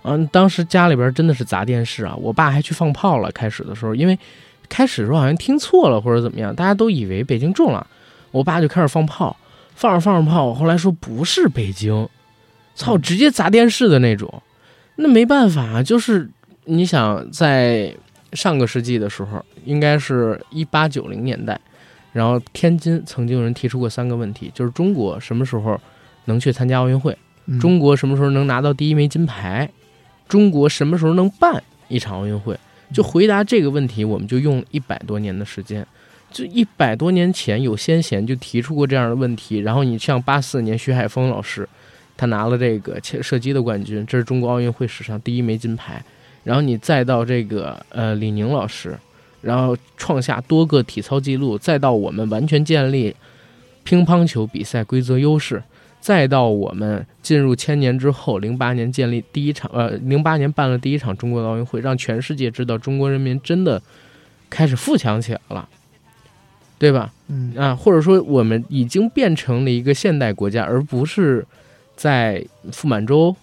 [0.00, 3.30] 啊，当时家里边真的是砸电视啊，我爸还去放炮了。
[3.32, 4.18] 开始的时候，因为
[4.70, 7.86] 开始的时候好像听错了或者怎么样，大家都以为北京中了，
[8.30, 9.36] 我爸就开始放炮，
[9.74, 12.08] 放着放着炮，后来说不是北京，
[12.74, 14.42] 操，直接砸电视的那种，
[14.96, 16.30] 那没办法，就是
[16.64, 17.94] 你想在。
[18.32, 21.60] 上个世纪的时候，应该是一八九零年代，
[22.12, 25.80] 然后天津曾经有人提出过三个问题，就是中国什么时候
[26.26, 27.16] 能去参加奥运会？
[27.60, 29.70] 中国什么时候能拿到第一枚金牌？
[30.28, 32.58] 中国什么时候能办一场奥运会？
[32.92, 35.86] 就回答这个问题，我们就用一百多年的时间。
[36.30, 41.66] 就一百多年前有先贤就提出过这样的问题，然后你像八四年徐海峰老师，
[42.18, 46.04] 他拿了这个射击的冠军，这是中国奥运会史上第一枚金牌。
[46.44, 48.98] 然后你再到这个呃李宁老师，
[49.42, 53.14] 然后创下多个体操记录，再到我们完全建立
[53.84, 55.62] 乒乓球比赛规则优势，
[56.00, 63.82] 再到我们进入千年之后，零八年建立第一场呃零八年办了第一场中国的奥运会，让全世界知道中国人民真的
[64.48, 65.68] 开始富强起来了，
[66.78, 67.12] 对吧？
[67.28, 71.46] 嗯啊，或者说我们已经变成了一个现代国家，而不是
[71.94, 73.36] 在傅满洲。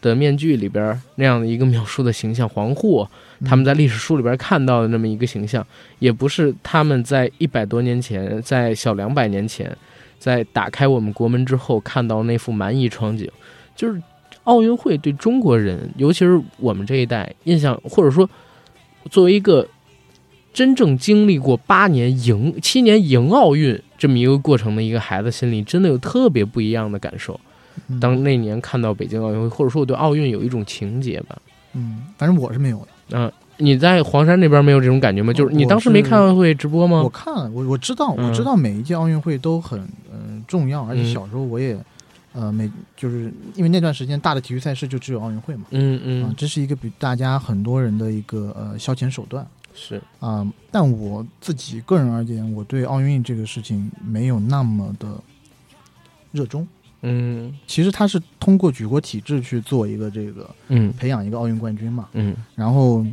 [0.00, 3.08] 的面具里边那样的一个描述的形象，黄祸，
[3.44, 5.66] 他们在历史书里边看到的那么一个形象，
[5.98, 9.76] 也不是他们在一百多年前，在小两百年前，
[10.18, 13.30] 在打开我们国门之后看到那幅蛮夷场景。
[13.76, 14.02] 就是
[14.44, 18.28] 奥运会对中国人，尤其是我们这一代印象，或者说
[19.10, 19.66] 作为一个
[20.52, 27.38] 真正经历过八年迎七年迎奥运这么一个过程的一个孩子，心里真的有特别不一样的感受。
[27.98, 31.36] 当那年看到北京奥运会，或者说我对奥运有一种情节吧，
[31.72, 32.86] 嗯，反正我是没有的。
[33.12, 35.32] 嗯，你在黄山那边没有这种感觉吗？
[35.32, 37.02] 就是你当时没看奥运会直播吗？
[37.02, 39.80] 我看了，我我知道，我知道每一届奥运会都很
[40.12, 41.76] 嗯重要，而且小时候我也
[42.32, 55.08] 呃每就是因为那段时间大的体育赛事就只有奥运会嘛，嗯嗯，这是一个比大家很多人的一个呃消遣手段，是啊，但我自己个人而言，我对奥运这个事情没有那么的
[56.30, 56.66] 热衷。
[57.02, 63.04] 嗯，其实他是通过举国体制去做一个这个，嗯，培养一个奥运冠军嘛，嗯，然后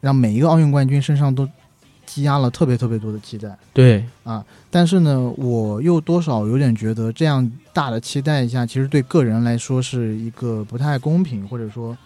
[0.00, 1.48] 让每一个奥运冠军身上都
[2.04, 11.96] 积压了特别特别多的期待，对啊，但是呢，我又多少有点觉得这样大的期待一下，其实对个人来说是一个不太公平，或者说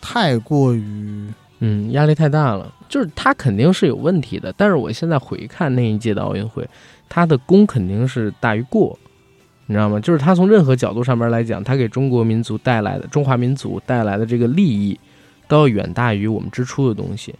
[0.00, 1.28] 太过于，
[1.60, 2.72] 嗯，压力太大了。
[2.88, 6.68] 就是他肯定是有问题的，但是我现在回看那一届的奥运会，
[7.08, 8.98] 他的功肯定是大于过。
[9.66, 9.98] 你知道吗？
[10.00, 14.98] 就是他从任何角度上面来讲，他给中国民族带来的中华民族带来的这个利益，
[15.48, 17.34] 都要远大于我们支出的东西。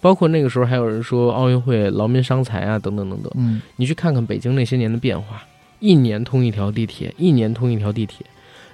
[0.00, 3.32] 包括那个时候还有人说奥运会劳民伤财啊，等等等等。
[3.36, 5.42] 嗯，你去看看北京那些年的变化，
[5.80, 8.24] 一年通一条地铁，一年通一条地铁。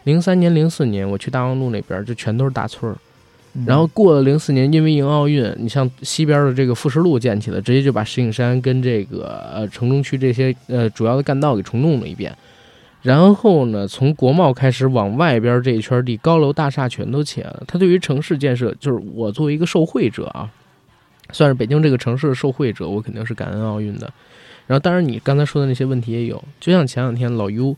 [0.04, 2.96] 零三年、零四年我去大望路那边，就全都是大村儿。
[3.64, 12.36] 然后过了零四年，因为迎奥运，你像西边的这个富士路建起了，直接就把石景山跟这个呃城中区这些呃主要的干道给重弄了一遍。
[13.04, 17.62] 然后呢，从国贸开始往外边这一圈地，高楼大厦全都起来了。
[17.68, 20.50] 它对于城市建设，就是我作为一个受惠者啊，
[21.30, 24.10] 算是北京这个城市的受惠者，我肯定是感恩奥运的。
[24.66, 27.76] 然后，当然你刚才说的那些问题也有，就像前两天老 U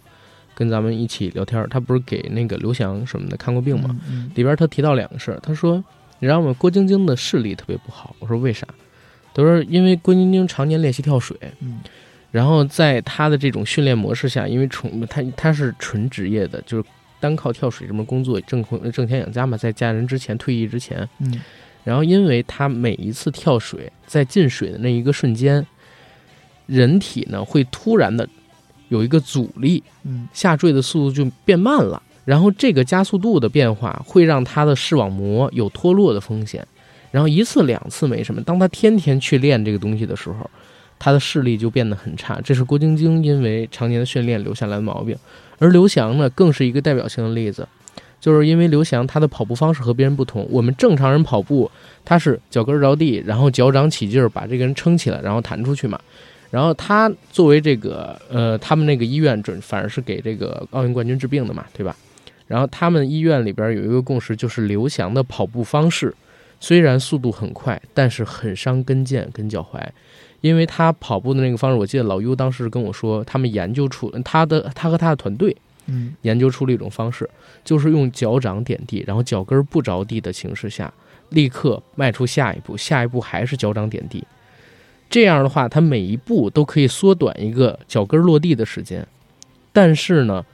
[0.55, 3.97] 跟咱们一起聊天，他不是给那个刘翔什么的看过病吗？
[4.37, 5.83] 里边他提到两个事儿，他说
[6.21, 6.55] ：“你知道吗？
[6.57, 8.65] 郭晶晶的视力特别不好。”我说：“为啥？”
[9.35, 11.37] 他说：“因为郭晶晶常年练习跳水。”
[12.37, 12.39] 嗯。
[12.39, 16.85] 然后在他的这种训练模式下，因为纯他他是纯职业的，就是
[17.19, 21.41] 单靠跳水这么工作挣挣钱养家嘛，在家人之前退役之前，嗯，
[21.83, 25.67] 然后因为他每一次跳水在进水的那一个瞬间，
[26.67, 28.29] 人体呢会突然的
[28.91, 36.67] 有一个阻力，嗯，下坠的速度就变慢了，然后这个加速度的变化会让他的视网膜有脱落的风险，
[37.11, 40.51] 然后一次两次没什么，当他天天去练这个东西的时候。
[40.99, 45.17] 他的视力就变得很差，这是郭晶晶因为常年的训练留下来的毛病。
[45.59, 47.67] 而刘翔呢，更是一个代表性的例子，
[48.21, 50.47] 就是因为刘翔他的跑步方式和别人不同。
[50.51, 51.71] 我们正常人跑步，
[52.05, 55.99] 他是脚跟着地，然后脚掌起劲儿把这个人撑起来，然后弹出去嘛。
[56.51, 61.95] 然后他作为这个呃，他们那个医院准反而是给这个奥运冠军治病的嘛，对吧？
[62.47, 66.15] 然后他们医院里边有一个共识，就是刘翔的跑步方式
[66.61, 69.85] 虽然速度很快，但是很伤跟腱跟脚踝，
[70.41, 77.29] 因为他跑步的那个方式，我记得老优当时跟我说，他们研究出他的他和他的团队嗯研究出了一种方式，
[77.65, 80.93] 就是用脚掌点地，然后脚跟不着地的形式下，
[81.31, 84.25] 立刻迈出下一步，下一步还是脚掌点地。
[85.09, 89.07] 这样的话，他每一步都可以缩短一个脚跟落地的时间。
[89.73, 90.45] 但是呢，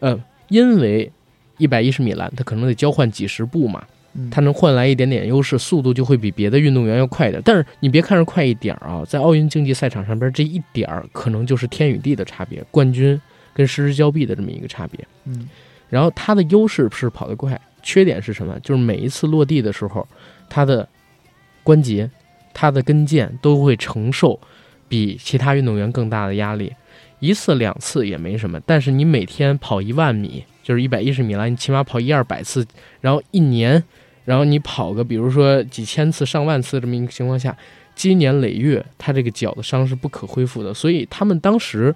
[0.00, 1.10] 呃，因为
[1.56, 7.42] 一百一十米栏，他可能得交换几十步嘛，嗯，它能换来一点点优势，速度就会比别的运动员要快一点。
[7.44, 13.20] 但是你别看是快一点儿啊，在奥运竞技赛场上边，这一点儿可能就是天与地的差别，冠军
[13.52, 14.98] 跟失之交臂的这么一个差别。
[15.24, 15.48] 嗯
[15.88, 18.58] 然后他的优势是跑得快，缺点是什么？
[18.58, 20.06] 就是每一次落地的时候，
[20.48, 20.88] 他的
[21.62, 22.10] 关节、
[22.52, 24.38] 他的跟腱都会承受
[24.88, 26.72] 比其他运动员更大的压力。
[27.20, 32.66] 一次两次也没什么，但是你每天跑一万米，就是一百一十米了，你起码跑一二百次，
[33.00, 33.82] 然后一年，
[34.26, 37.56] 然后你跑个比如说几千次、上万次这么一个情况下，
[37.94, 40.74] 积年累月，他这个脚的伤是不可恢复的。
[40.74, 41.94] 所以他们当时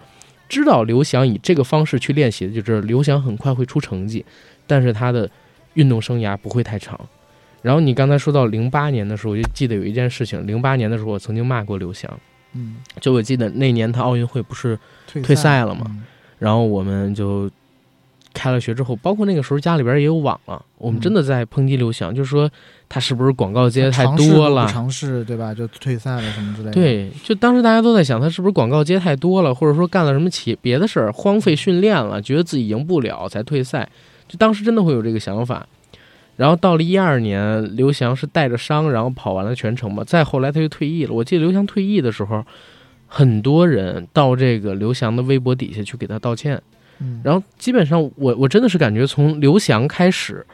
[0.49, 4.25] 知道刘翔以这个方式去练习的，就知道刘翔很快会出成绩，
[4.67, 5.31] 但是他的
[5.75, 6.99] 运动生涯不会太长。
[7.63, 12.11] 然后你刚才说到零八年的时候，我就记得有一件事情，零八年的时候我曾经骂过刘翔，
[12.55, 16.05] 嗯，就我记得那年他奥运会不是退退赛了嘛嗯
[16.39, 17.51] 然后我们就
[18.33, 22.51] 开了学之后，包括那个时候家里边也有网了，我们真的在抨击刘翔，就是说
[22.89, 24.67] 他是不是广告接太多了？
[24.67, 25.53] 尝试对吧？
[25.53, 33.89] 就退赛了什么之类的。，对，就当时大家都在想，他是不是广告接太多了，或者说干了什么企别的事儿，荒废训练了，觉得自己赢不了才退赛。
[34.29, 35.67] 就当时真的会有这个想法。
[36.37, 40.03] 然后到了一二年，刘翔是带着伤，然后跑完了全程嘛。
[40.03, 41.13] 再后来他就退役了。
[41.13, 42.43] 我记得刘翔退役的时候，
[43.07, 46.63] 很多人到这个刘翔的微博底下去给他道歉。
[47.23, 50.45] 然后基本上我我真的是感觉从刘翔开始，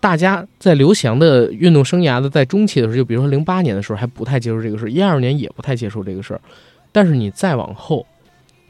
[0.00, 6.40] 大家在刘翔的运动生涯的在中期的时候，就比如说零八年的时候还不太接受这个事儿，一二年也不太接受这个事儿，
[6.92, 8.06] 但是你再往后，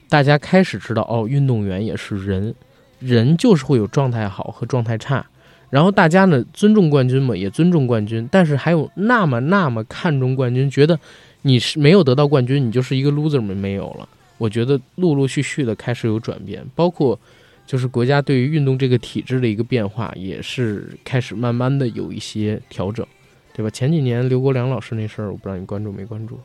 [0.09, 2.55] 大家开始知道哦，运动员也是人，
[2.98, 5.24] 人就是会有状态好和状态差。
[5.70, 10.96] 然后大家呢尊重冠军嘛，也尊重冠军，但是还有那么那么看重冠军，觉得
[11.42, 14.09] 你是没有得到冠军，你就是一个 loser 没没有了。
[14.38, 17.18] 我觉得陆陆续续的开始有转变，包括
[17.66, 23.07] 就是国家对于运动这个体制的一个变化，也是开始慢慢的有一些调整，
[23.55, 23.70] 对吧？
[23.70, 26.38] 前几年刘国梁老师那事儿，我不知道你关注没关注，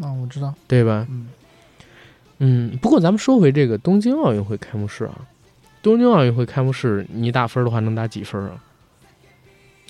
[0.00, 0.54] 啊，我知道。
[0.66, 1.06] 对吧？
[1.10, 1.28] 嗯
[2.38, 5.26] 嗯，不过咱们说回这个东京奥运会开幕式啊，
[5.82, 8.64] 东京奥运会开幕式你打分的话能打几分啊？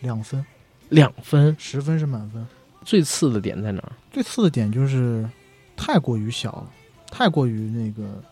[0.03, 0.45] 两分，
[0.91, 2.47] 两分，十分是满分。
[2.85, 3.93] 最次的点在哪儿？
[4.13, 5.27] 最次的点就是
[5.75, 6.71] 太过于小了，
[7.15, 8.23] 太过于那个，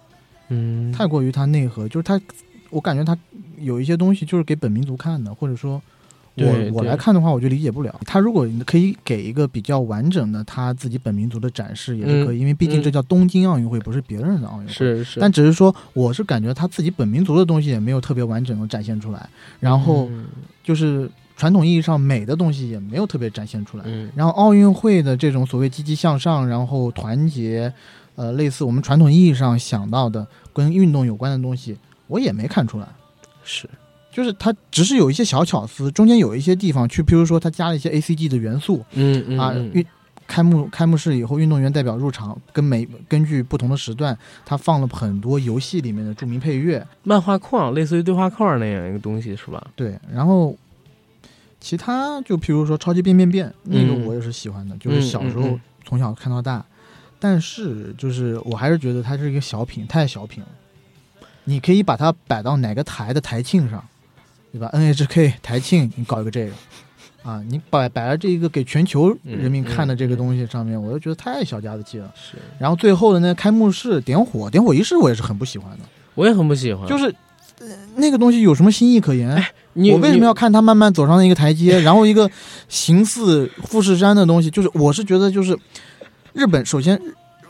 [0.49, 2.21] 嗯，太过于它内核，就是它，
[2.71, 3.17] 我感觉它
[3.59, 5.81] 有一些东西就是给本民族看的，或者说
[6.35, 7.95] 我我来看的话，我就理解不了。
[8.07, 14.73] 他如果可以给一个比较完整的他自己本民族的展示，也是可以，因为毕竟这叫东京奥运会，不是别人的奥运会。
[14.73, 19.29] 是是，但只是说，我是感觉他自己本民族的东西也没有特别完整的展现出来，
[19.61, 20.27] 然后嗯
[20.65, 23.85] 就是传统意义上美的东西也没有特别展现出来。
[23.87, 27.71] 嗯然后奥运会的这种所谓积极向上，然后团结，
[28.15, 32.87] 呃，类似我们传统意义上想到的跟运动有关的东西，我也没看出来。
[33.45, 33.69] 是
[34.11, 39.87] 就是它只是有一些小巧思，中间有一些地方去，譬如说它加了一些 A C G 的元素嗯嗯啊，嗯运
[40.27, 49.67] 开幕开幕式以后，运动员代表入场，跟每根据不同的时段，它放了很多游戏里面的著名配乐，漫画框，类似于对话框那样一个东西是吧？
[49.75, 50.57] 对，然后
[51.61, 56.65] 其他就譬如说超级变变变，那个嗯我也是喜欢的，就是小时候从小看到大，
[57.23, 60.49] 但是就是我还是觉得它是一个小品，太小品了。
[61.45, 63.85] 你可以把它摆到哪个台的台庆上，
[64.51, 66.53] 对吧？NHK 台庆，你搞一个这个，
[67.23, 72.13] 啊，你摆摆了这个给全球人民看的这个东西上面，我就觉得太小家子气了。
[72.17, 75.85] 是，然后最后的那个开幕式点火，点火仪式我也是很不喜欢的，
[76.17, 76.89] 我也很不喜欢。
[76.89, 77.07] 就是、
[77.61, 79.41] 呃那个东西有什么新意可言？
[79.75, 82.31] 你我为什么要看他慢慢走上一个台阶，然后一个
[82.69, 84.51] 形似富士山的东西？
[84.51, 85.57] 就是我是觉得，就是
[86.33, 87.01] 日本首先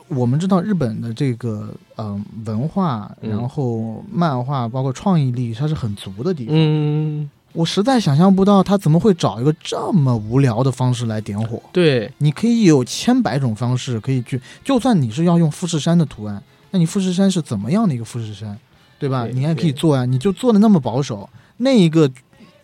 [0.08, 6.54] 我们知道日本的这个呃文化，嗯然后漫画包括创意力，它是很足的地方。
[6.56, 11.62] 嗯，我实在想象不到他怎么会找一个这么无聊的方式来点火。
[11.72, 18.58] 对，你可以有千百种方式可以去，就算你是要用富士山的图案，那你富士山是怎么样的一个富士山，
[18.98, 19.24] 对吧？
[19.24, 22.10] 对你还可以对做啊，你就做的那么保守，那一个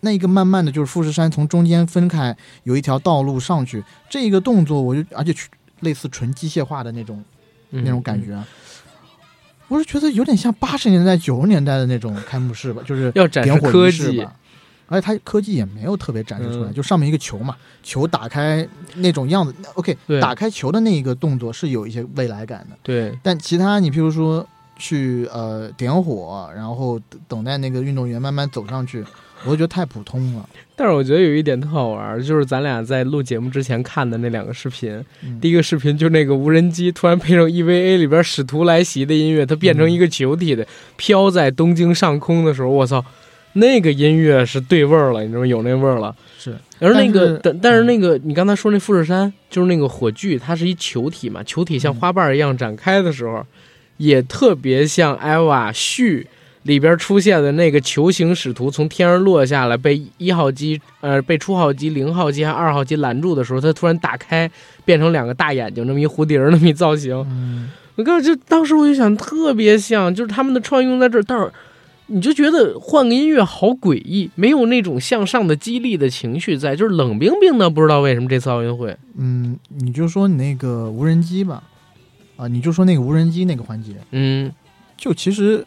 [0.01, 5.49] 那一个慢慢的就是富士山从中间分开，有一条道路上去，这一个动作我就而且纯
[5.81, 7.23] 类似纯机械化的那种
[7.69, 8.41] 那那种感觉。
[9.67, 14.35] 我是觉得有点像八十年代、九十年代的那种开幕式吧，就是要展示科技吧。
[14.91, 19.53] 而且它科技也没有特别展示出来，嗯就上面一个球嘛，球打开那种样子。
[19.75, 24.43] OK，打开球的那一个动作是有一些未来感的，对，但其他你譬如说
[24.77, 29.05] 去呃点火，然后等等待那个运动员慢慢走上去，
[29.45, 30.47] 我就觉得太普通了。
[30.75, 34.93] 但是我觉得有一点特好玩儿，就是咱俩在录节目之前看的那两个视频。
[35.23, 43.03] 嗯第一个视频就是那个无人机突然配上 EVA 里边使徒来袭的音乐，它变成一个球体的飘在东京上空的时候，我操，
[43.53, 45.47] 那个音乐是对味儿了，你知道吗？
[45.47, 46.15] 有那味儿了。
[46.37, 53.45] 是，而那个但是但但是那个你刚才说那富士山，就是那个火炬，它是一球体嘛，球体像花瓣一样展开的时候，
[53.97, 56.25] 也特别像艾娃续
[56.63, 64.49] 里边出现的那个球形使徒从天上落下来，被一号机呃被初号机、零号机还二号机拦住的时候，它突然打开，
[64.83, 67.15] 变成两个大眼睛，那么一蝴蝶儿那么一造型。
[67.29, 71.49] 嗯，我刚就当时我就想，特别像，就是他们的创意用在这儿，但是
[72.07, 77.69] 你就觉得换个音乐好诡异，没有那种向上的激励的情绪在，就是冷冰冰的。
[77.69, 81.63] 不知道为什么这次奥运会，嗯，你就说你那个无人机吧，
[82.35, 84.51] 啊，你就说那个无人机那个环节，嗯
[84.97, 85.63] 就其实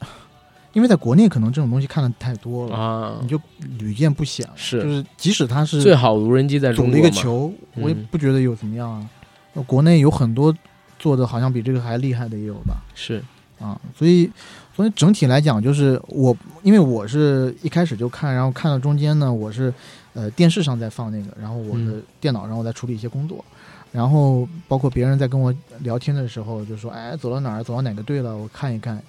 [0.72, 3.18] 因为在国内可能这种东西看的太多了，啊。
[3.22, 3.40] 你，就
[3.78, 4.52] 屡见不鲜了。
[4.56, 4.82] 是。
[4.82, 9.08] 就是即使它是最好的无人机在中走了国一个球，我也嗯不觉得有怎么样啊。
[9.52, 10.54] 那国内有很多
[10.98, 12.82] 做的好像比这个还厉害的也有吧？
[12.94, 13.22] 是。
[13.60, 14.28] 啊，所以
[14.74, 19.72] 所以整体来讲，就是我因为我是一开始就看，然后看到中间呢，我是
[20.14, 22.02] 呃电视上在放那个，然后我的嗯。
[22.20, 23.44] 电脑然后我在处理一些工作，
[23.92, 29.00] 然后包括别人在跟我聊天的时候就说，哎，走到哪儿，走到哪个队了，我看一看，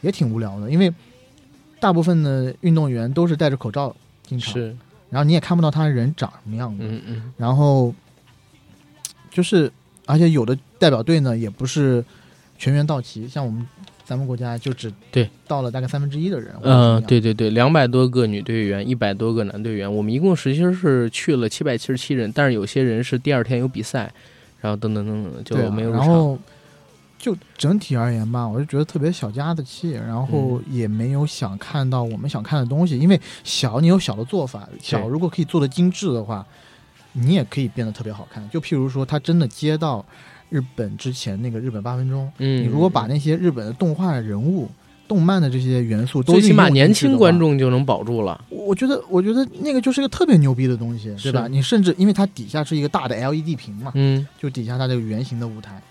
[0.00, 0.92] 也挺无聊的，因为
[1.80, 4.76] 大部分的运动员都是戴着口罩进场，是，
[5.08, 7.32] 然后你也看不到他人长什么样子，嗯嗯。
[7.36, 7.92] 然后
[9.30, 9.72] 就是，
[10.06, 12.04] 而且有的代表队呢也不是
[12.58, 13.66] 全员到齐，像我们
[14.04, 15.28] 咱们国家就只对。
[15.46, 16.52] 到了大概三分之一的人。
[16.54, 24.12] 或者怎么呃，对对对，两百多个女队员，一百多个男队员，我们一共实际上是去了七百七十七人，但是有些人是第二天有比赛，
[24.60, 26.38] 然后等等等等的就没有入场。
[27.20, 32.98] 就整体而言吧，我就觉得特别小家子气，然后也没有想看到我们想看的东西。
[32.98, 36.46] 因为小你有小的做法，小如果可以做的精致的话，
[37.12, 38.48] 你也可以变得特别好看。
[38.48, 40.02] 就譬如说，他真的接到
[40.48, 42.32] 日本之前那个日本八分钟。
[42.38, 44.66] 嗯，你如果把那些日本的动画人物、
[45.06, 48.42] 动漫的这些元素都最起码年轻观众就能保住了。
[48.48, 51.46] 我我觉得，我觉得那个就是一个特别牛逼的东西，对吧？
[51.48, 55.82] 你甚至因为它底下是一个大的 LED 屏嘛，嗯，就底下它这个圆形的舞台，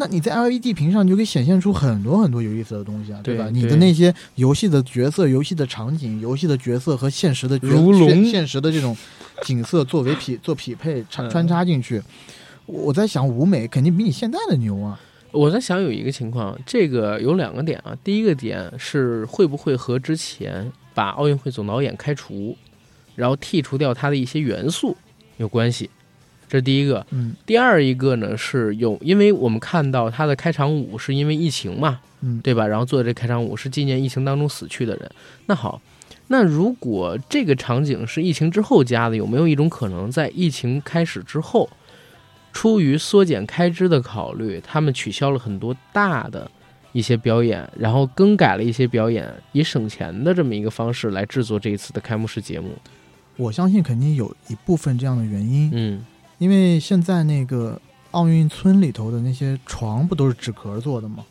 [0.00, 3.50] 那你在 LED 屏上，你就可以显现出很多很多有意思的东西啊，对吧？
[3.52, 8.96] 你的那些游戏的角色、游戏的场景、游戏的角色和现实的角如龙现现实的这种
[9.42, 12.00] 景色作为匹做匹配穿插进去，
[12.66, 15.00] 我我在想，舞美肯定比你现在的牛啊。
[15.32, 17.94] 我在想有一个情况，这个有两个点啊。
[18.04, 22.56] 第一个点是会不会和之前把奥运会总导演开除，
[23.14, 24.96] 然后剔除掉他的一些元素
[25.36, 25.90] 有关系，
[26.48, 27.06] 这是第一个。
[27.10, 32.66] 嗯第二一个呢是有，因为我们看到他的开场舞是因为疫情嘛，嗯，对吧？
[32.66, 35.10] 然后做的这开场舞是纪念疫情当中死去的人。
[35.46, 35.80] 那好，
[36.28, 41.68] 那如果这个场景是疫情之后加的，有没有一种可能，在疫情开始之后，
[42.52, 46.50] 出于缩减开支的考虑，他们取消了很多大的
[46.92, 52.70] 一些表演，然后更改了一些表演，以省钱的这么一个方式来制作这一次的开幕式节目？
[53.36, 56.04] 我相信肯定有一部分这样的原因，嗯，
[56.38, 57.80] 因为现在那个
[58.12, 61.24] 奥运村里头的那些床不都是纸壳做的吗？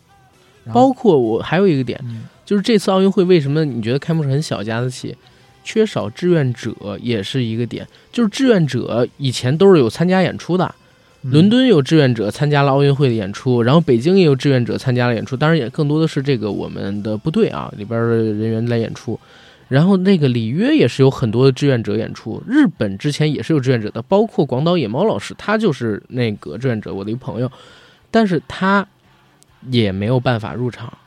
[0.74, 5.16] 包括我还有一个点，嗯就是这次奥运会为什么你觉得开幕式很小家子气？
[5.64, 10.76] 缺少志愿者也是一个点，就是志愿者以前都是有参加演出的，
[11.24, 19.20] 嗯伦敦有志愿者参加了奥运会的演出，然后北京也有志愿者参加了演出，当然也更多的是这个我们的部队啊里边的人员来演出。
[19.70, 27.52] 然后那个里约也是有很多的志愿者演出，日本之前也是有志愿者的，包括广岛野猫老师，他就是那个志愿者，我的一个朋友，
[28.10, 28.88] 但是他
[29.70, 30.98] 也没有办法入场，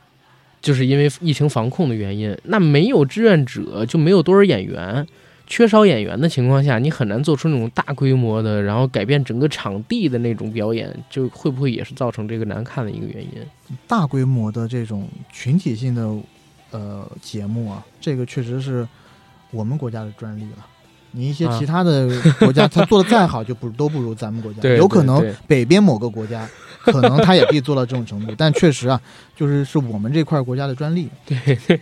[0.61, 2.37] 就是因为疫情防控的原因。
[2.43, 5.07] 那没有志愿者就没有多少演员，
[5.47, 13.31] 缺少演员的情况下，你很难做出那种大规模的，然后改变整个场地的那种表演，就会不会也是造成这个难看的一个原因？
[13.87, 16.15] 大规模的这种群体性的
[16.71, 18.87] 呃节目啊，这个确实是
[19.51, 20.65] 我们国家的专利了。
[21.13, 22.07] 你一些啊其他的
[22.39, 24.61] 国家，他做的再好，就不都不如咱们国家。
[24.77, 26.47] 有可能对对北边某个国家，
[26.83, 29.01] 可能他也可以做到这种程度， 但确实啊，
[29.35, 31.09] 就是是我们这块国家的专利。
[31.27, 31.79] 对，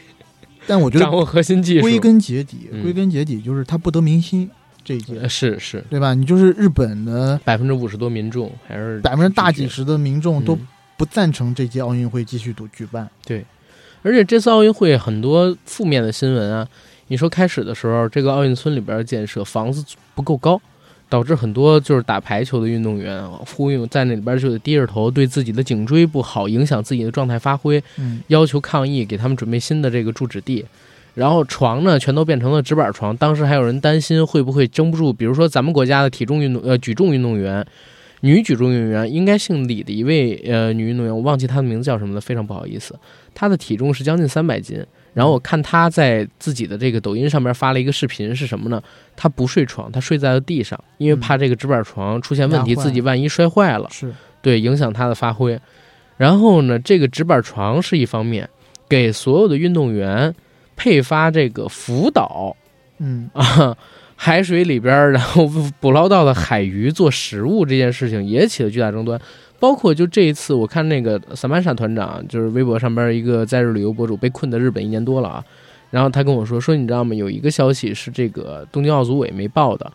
[0.65, 4.49] 但我觉得掌握核心技术，归根结底，嗯归根结底就是他不得民心
[4.83, 6.15] 这一届呃，是是对吧？
[6.15, 10.67] 你就是日本的百分之五十多民众还是百分之大几十的民众都嗯
[10.97, 13.07] 不赞成这届奥运会继续举举办。
[14.01, 16.67] 而且这次奥运会很多负面的新闻啊，
[17.07, 19.83] 你说开始的时候，这个奥运村里边建设房子
[20.15, 20.59] 不够高，
[21.09, 30.65] 导致很多就是打排球的运动员呼吁在那里边就得低着头，对自己的颈椎不好，影响自己的状态发挥，嗯要求抗议，给他们准备新的这个住址地。
[31.15, 33.17] 然后床呢，全都变成了直板床。
[33.17, 37.65] 当时还有人担心会不会撑不住，比如说咱们国家的体重运动呃举重运动员，
[38.21, 42.97] 女举重运动员应该姓李的一位呃女运动员，我忘记她的名字叫什么了，非常不好意思。
[43.33, 44.85] 她的体重是将近三百斤。
[45.13, 48.81] 然后我看她在自己的这个抖音上面发了一个视频，是什么呢？
[49.15, 55.59] 她不睡床，她睡在了地上，因为怕这个直板床出现问题，自己万一摔坏了，是，对，影响她的发挥。
[56.17, 58.47] 然后呢，这个直板床是一方面，
[58.87, 60.33] 给所有的运动员
[60.75, 62.55] 配发这个辅导
[62.99, 63.75] 嗯啊
[64.21, 65.49] 海水里边，然后
[65.79, 69.17] 捕捞到的海鱼做食物这件事情也起了巨大争端。
[69.61, 75.41] 包括就这一次，我看那个萨曼莎团长，就是微博上边一个在日旅游博主，被困在日本一年多了啊。
[75.89, 77.15] 然后他跟我说说，你知道吗？
[77.15, 79.89] 有一个消息是这个东京奥组委没报的，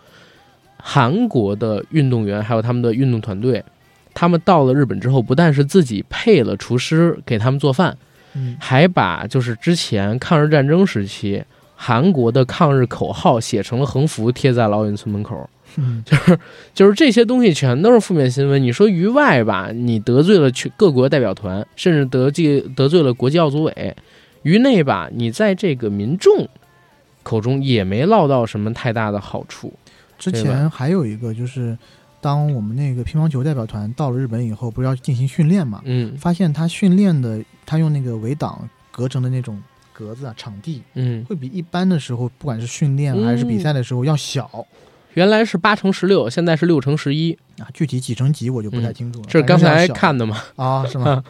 [0.78, 3.62] 韩国的运动员还有他们的运动团队，
[4.14, 7.94] 他们到了日本之后，不但是自己配了厨师给他们做饭，
[8.32, 11.44] 嗯还把就是之前抗日战争时期
[11.86, 15.50] 韩国的抗日口号写成了横幅，贴在老远村门口。
[15.76, 16.02] 嗯
[16.72, 18.62] 就是这些东西全都是负面新闻。
[18.62, 23.72] 你说于外吧，你得罪了全各国代表团，甚至得罪得罪了国际奥组委；
[24.44, 26.48] 于内吧，你在这个民众
[27.22, 29.70] 口中也没落到什么太大的好处。
[30.18, 31.76] 之前还有一个就是，
[32.18, 35.82] 当我们那个乒乓球代表团到了日本以后，不是要进行训练嘛？
[35.84, 39.60] 嗯发现他训练的，他用那个围挡隔成的那种
[39.94, 44.66] 格子啊，场地嗯，会比一般的时候，不管是训练嗯还是比赛的时候要小、
[45.14, 47.68] 原来是八乘十六，现在是六乘十一，啊。
[47.72, 49.26] 具体几乘几我就不太清楚了。
[49.28, 50.42] 这是刚才看的嘛？
[50.56, 51.22] 啊，是吗？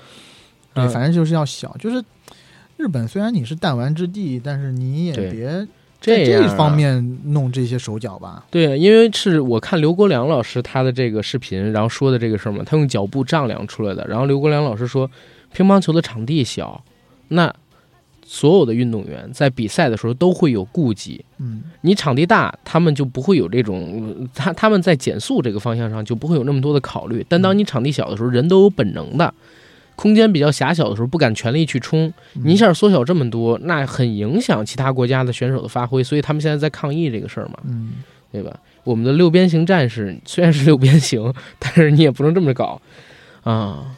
[0.72, 1.76] 对，嗯反正就是要小。
[1.78, 2.02] 就是
[2.78, 5.48] 日本虽然你是弹丸之地，但是你也别
[6.00, 8.44] 在这方面弄这些手脚吧。
[8.50, 14.06] 对，因为是我看刘国梁老师他的这个视频，然后说的这个事儿嘛，他用脚步丈量出来的。
[14.08, 15.10] 然后刘国梁老师说，
[15.52, 16.82] 乒乓球的场地小，
[17.28, 17.54] 那
[18.26, 21.24] 所有的运动员在比赛的时候都会有顾忌。
[21.38, 27.24] 嗯你场地大，他们就不会有这种，他他们在减速这个方向上就不会有那么多的考虑。
[27.28, 29.32] 但当你场地小的时候，人都有本能的，
[29.94, 32.12] 空间比较狭小的时候，不敢全力去冲。
[32.34, 37.58] 嗯你一下缩小这么多，那很影响其他国家的选手的发挥，所以他们现在在抗议这个事儿嘛。
[37.66, 37.92] 嗯
[38.32, 38.58] 对吧？
[38.82, 42.82] 我们的六边形战士虽然是六边形， 但是你也不能这么搞
[43.44, 43.96] 啊。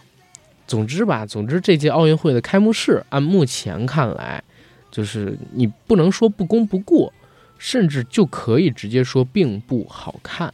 [0.67, 4.43] 总之吧，总之这届奥运会的开幕式，按目前看来，
[4.91, 7.13] 就是你不能说不功不过，
[7.59, 10.53] 甚至就可以直接说并不好看，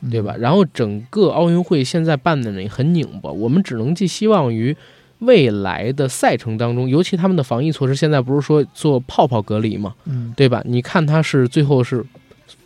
[0.00, 0.34] 嗯对吧？？
[0.38, 4.76] 然后整个奥运会现在办的呢也很拧巴，我们只能寄希望于
[5.20, 9.94] 未来的赛程当中，尤其他们的防疫措施，现在不是说做泡泡隔离嘛？
[10.06, 10.60] 嗯对吧？
[10.64, 12.04] 你看它是最后是，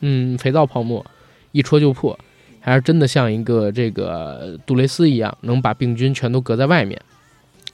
[0.01, 1.05] 嗯，肥皂泡沫
[1.53, 2.19] 一戳就破，
[2.67, 7.01] 还是真的像一个这个杜蕾斯一样，能把病菌全都隔在外面。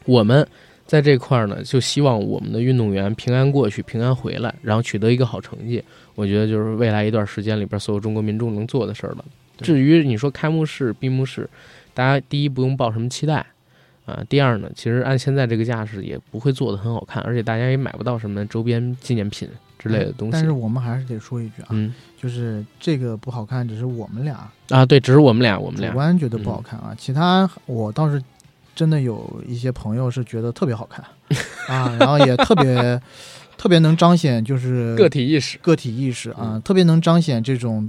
[0.04, 0.46] 我们
[0.86, 5.82] 在这块儿呢，就希望我们的运动员平安过去，平安回来，然后取得一个好成绩。
[6.14, 9.24] 我觉得就是未来一段时间里边所有中国民众能做的事儿了。
[9.62, 11.48] 至于你说开幕式、闭幕式，
[11.94, 13.46] 大家第一不用抱什么期待。
[14.04, 19.48] 啊，第二呢，其实按现在这个架势也不会做得很好看，而且大家也买不到什么周边纪念品
[19.82, 20.32] 之类的东西。
[20.32, 28.22] 但是我们还是得说一句啊，嗯就是这个不好看，只是我们俩啊，对，只是我们俩，我们主俩，观觉得不好看啊，其他我倒是
[28.74, 31.04] 真的有一些朋友是觉得特别好看
[31.68, 33.00] 啊，然后也特别
[33.58, 35.58] 特别能彰显就是 个体意识。
[35.58, 37.88] 个体意识啊，嗯特别能彰显这种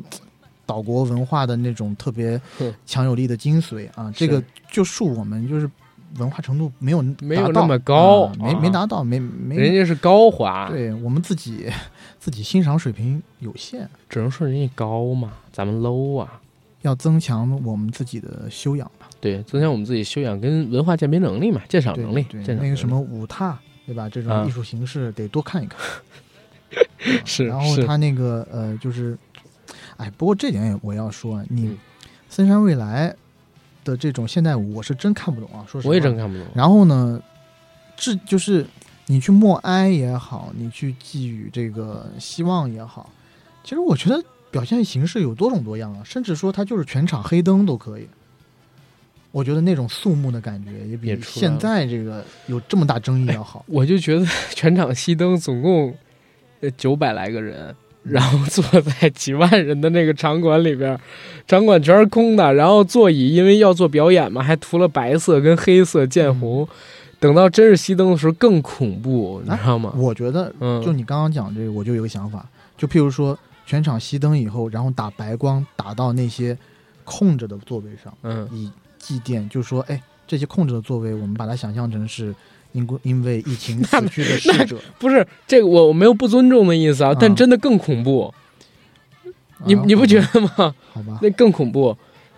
[0.65, 2.39] 岛国文化的那种特别
[2.85, 4.11] 强有力的精髓啊。
[4.15, 4.41] 这个
[4.71, 5.69] 就恕我们就是
[6.17, 11.71] 文化程度没有没有那么高啊没啊没达到，没没人家是高华，对我们自己
[12.19, 16.39] 自己欣赏水平有限，只能说人家高嘛，咱们 low 啊。
[16.81, 19.07] 要增强我们自己的修养吧。
[19.21, 24.09] 对，增强我们自己修养跟文化鉴别能力嘛，鉴赏能力，对那个什么舞踏，对吧？
[24.09, 25.79] 这啊种艺术形式得多看一看。
[27.23, 29.17] 是然后他那个呃，就是，
[29.95, 31.77] 哎，不过这点我要说，啊你嗯
[32.27, 33.15] 森山未来
[33.83, 35.89] 的这种现代舞，我是真看不懂啊，说实话。
[35.89, 36.45] 我也真看不懂。
[36.55, 37.21] 然后呢，
[37.95, 38.65] 这就是
[39.07, 43.09] 你去默哀也好，你去寄予这个希望也好，
[43.63, 48.07] 其实我觉得表现形式有多种多样啊，甚至说它就是全场黑灯都可以。
[49.31, 53.65] 我觉得那种肃穆的感觉也也比现在这个有这么大争议要好。
[53.69, 55.91] 我就觉得全场熄灯，总共
[56.61, 60.99] 呃九百来个人，然后坐在几万人的那个场馆里边，
[61.47, 66.67] 场馆全是空的，然后座椅因为要做表演嘛，还涂了白色跟黑色渐红。
[67.19, 69.93] 等到真是熄灯的时候更恐怖，你知道吗？
[69.95, 72.45] 我觉得，就你刚刚讲这个，我就有个想法，
[72.77, 76.57] 就譬如说全场熄灯以后，然后打白光打到那些
[77.05, 82.33] 空着的座位上，嗯，以祭奠，就说，哎，这些控制的作为，我们把它想象成是
[82.71, 88.33] 因因为疫情 死去的逝者， 不是这个，我我没有不尊重的意思啊，但真的更恐怖，
[89.65, 90.49] 你你不觉得吗？
[90.91, 91.95] 好吧， 那更恐怖。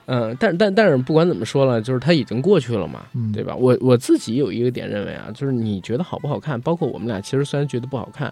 [0.08, 3.56] 嗯，但但但是不管怎么说了，就是它已经过去了嘛，对吧？
[3.56, 8.32] 我我自己有一个点认为啊，就是你觉得好不好看，包括我们俩其实虽然觉得不好看，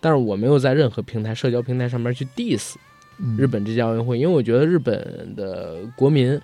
[0.00, 2.72] 但是我没有在任何平台、社交平台上面去 diss
[3.36, 6.40] 日本这届奥运会，因为我觉得日本的国民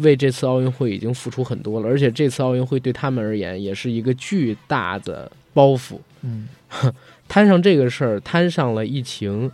[0.00, 5.98] 为这次奥运会已经付出很多了，而且这次奥运会对他们而言也是一个巨大的包袱。
[6.22, 6.48] 嗯，
[7.28, 9.50] 摊上这个事儿，摊上了疫情。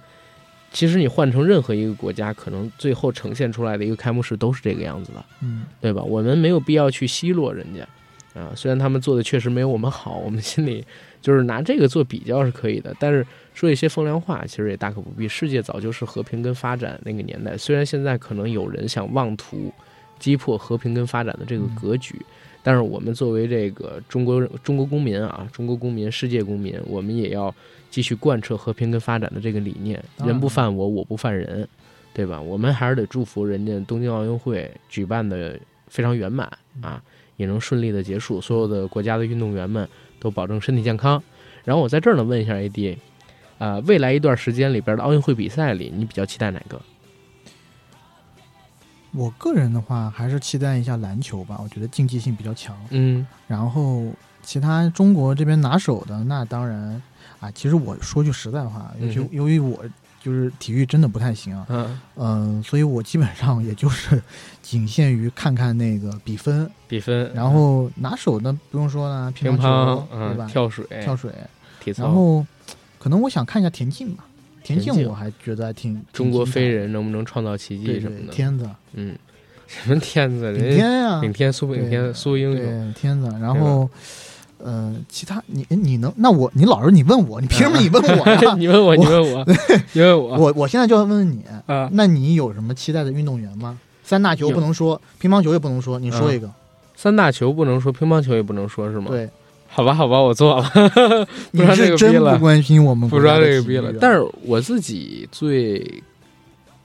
[0.72, 6.02] 其实你换成任何一个国家，可能最后呈现出来的一个开幕式都是这个样子的，嗯，对吧？
[6.02, 10.84] 我们没有必要去奚落人家，啊，虽然他们做的确实没有我们好，我们心里
[11.22, 15.26] 就是拿这个做比较是可以的，但是说一些风凉话，其实也大可不必。
[15.26, 19.72] 世界早就是和平跟发展那个年代，虽然现在可能有人想妄图
[20.18, 22.20] 击破和平跟发展的这个格局，
[22.62, 27.54] 但是我们作为这个中国中国公民啊，中国公民、世界公民，我们也要。
[27.88, 31.66] 继续贯彻和平跟发展的这个理念，人不犯我，我不犯人，
[32.12, 32.38] 对吧？
[32.38, 36.46] 我们还是得祝福人家东京奥运会举办的非常圆满
[36.82, 37.00] 啊，
[37.36, 39.88] 也能顺利的结束，所有的国家的运动员们
[40.18, 41.22] 都保证身体健康。
[41.64, 42.96] 然后我在这儿呢问一下 AD，
[43.56, 46.78] 啊，未来一段时间里边的奥运会比赛里，你比较期待哪个？
[49.16, 52.76] 我个人的话，还是期待一下篮球吧，我觉得竞技性比较强。
[52.90, 54.04] 嗯，然后
[54.42, 57.00] 其他中国这边拿手的，那当然。
[57.38, 59.84] 啊，其实我说句实在话，由于由于我
[60.22, 64.20] 就是体育真的不太行啊，嗯嗯，所以我基本上也就是
[64.62, 70.46] 仅限于看看那个比分，比分，然后拿手的不用说了，乒乓球对吧？
[70.46, 71.30] 跳水，跳水，
[71.78, 72.44] 体操，然后
[72.98, 74.24] 可能我想看一下田径吧，
[74.66, 79.16] 田径我还觉得还挺中国飞人能不能创造奇迹什么的，天子，嗯，
[79.66, 80.52] 什么天子？
[80.52, 83.88] 顶天呀，顶天苏炳添苏英雄，天子，然后。
[84.58, 88.54] 呃，其他你你能那我你老是你问我，你凭什么你问我呀？
[88.56, 89.44] 你问我，你问我，
[89.92, 93.78] 你问我，我 我现在就要问问你啊，那你有什么期待的运动员吗？
[94.02, 96.50] 三大球不能说，乒乓球也不能说，你说一个。
[96.96, 99.08] 三大球不能说，乒乓球也不能说，是吗？
[99.10, 99.28] 对，
[99.76, 101.28] 好吧，好吧，我错了。
[101.52, 103.92] 你是真不关心我们，不抓这个逼了。
[104.00, 106.02] 但是我自己最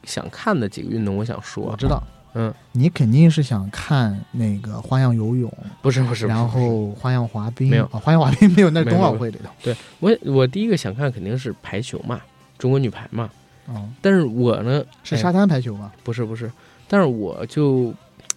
[0.04, 2.04] 想看的几个运动，我想说，我知道。
[2.34, 5.50] 嗯，你肯定是想看那个花样游泳，
[5.82, 9.50] 不是不是，然后花样滑冰没有，花样滑冰没有，那是冬奥会里头。
[9.64, 12.20] 对我，我第一个想看肯定是排球嘛，
[12.58, 13.30] 中国女排嘛。
[13.68, 15.94] 哦，但是我呢是沙滩排球吗？
[16.04, 16.52] 不是不是，
[16.90, 17.94] 但是我就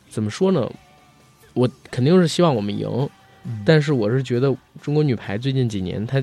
[0.08, 0.70] 怎么说呢？
[1.54, 3.08] 我肯定是希望我们赢，
[3.64, 6.22] 但是我是觉得中国女排最近几年她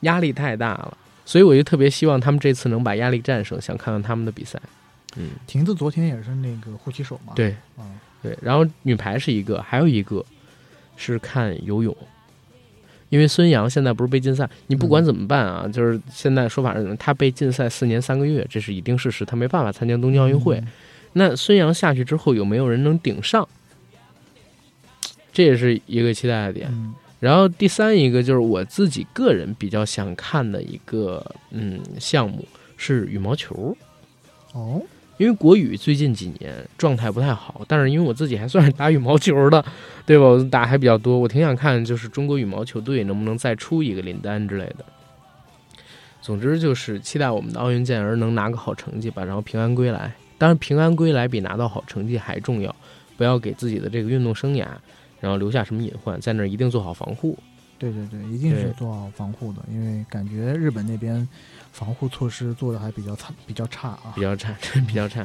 [0.00, 4.60] 压力太大了，所以我就特别希望他们这次能把压力战胜，想看看他们的比赛。
[5.16, 7.32] 嗯，婷子昨天也是那个护旗手嘛。
[7.34, 8.36] 对，嗯，对。
[8.42, 10.24] 然后女排是一个，还有一个
[10.96, 11.96] 是看游泳，
[13.08, 20.62] 因为孙杨现在不是被禁赛，你不管怎么办啊，就是现在说法是他被禁赛四年三个月，这是一定事实，他没办法参加东京奥运会。
[21.14, 23.48] 那孙杨下去之后，有没有人能顶上？
[25.38, 26.68] 这也是一个期待的点。
[27.20, 32.44] 然后第三一个就是我自己个人比较想看的一个嗯项目
[32.76, 33.76] 是羽毛球。
[34.52, 34.82] 哦。
[35.16, 39.64] 因为国羽最近几年状态不太好，但是因为我自己还算是打羽毛球的，
[40.04, 40.24] 对吧？
[40.24, 44.84] 我打还比较多，我挺想看，就是中国羽毛球队能不能再出一个林丹之类的。
[46.20, 50.12] 总之就是期待我们的奥运健儿能拿个好成绩吧，然后平安归来。
[50.36, 52.74] 当然，平安归来比拿到好成绩还重要，
[53.16, 54.66] 不要给自己的这个运动生涯
[55.20, 57.38] 然后留下什么隐患，在那儿一定做好防护。
[57.78, 61.26] 对对对，一定是做好防护的，因为感觉日本那边。
[61.70, 64.52] 防护措施做的还比较差，比较差啊，比较差，
[64.88, 65.24] 比较差。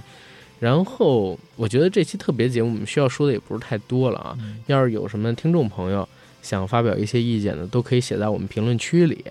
[0.59, 4.37] 然后我觉得这期特别节目我们需要说的也不是太多了啊。
[4.67, 6.07] 要是有什么听众朋友
[6.43, 9.25] 想发表一些意见的，都可以写在我们评论区里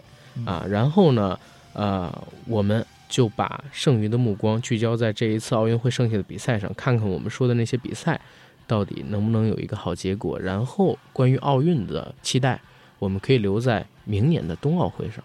[0.44, 0.66] 啊。
[0.68, 1.38] 然后呢，
[1.74, 2.12] 呃，
[2.48, 8.20] 我们就把剩余的目光聚焦在这一次奥运会剩下的比赛上，看看我们说的那些比赛
[8.66, 10.38] 到底能不能有一个好结果。
[10.38, 12.60] 然后关于奥运的期待，
[12.98, 15.22] 我们可以留在明年的冬奥会上。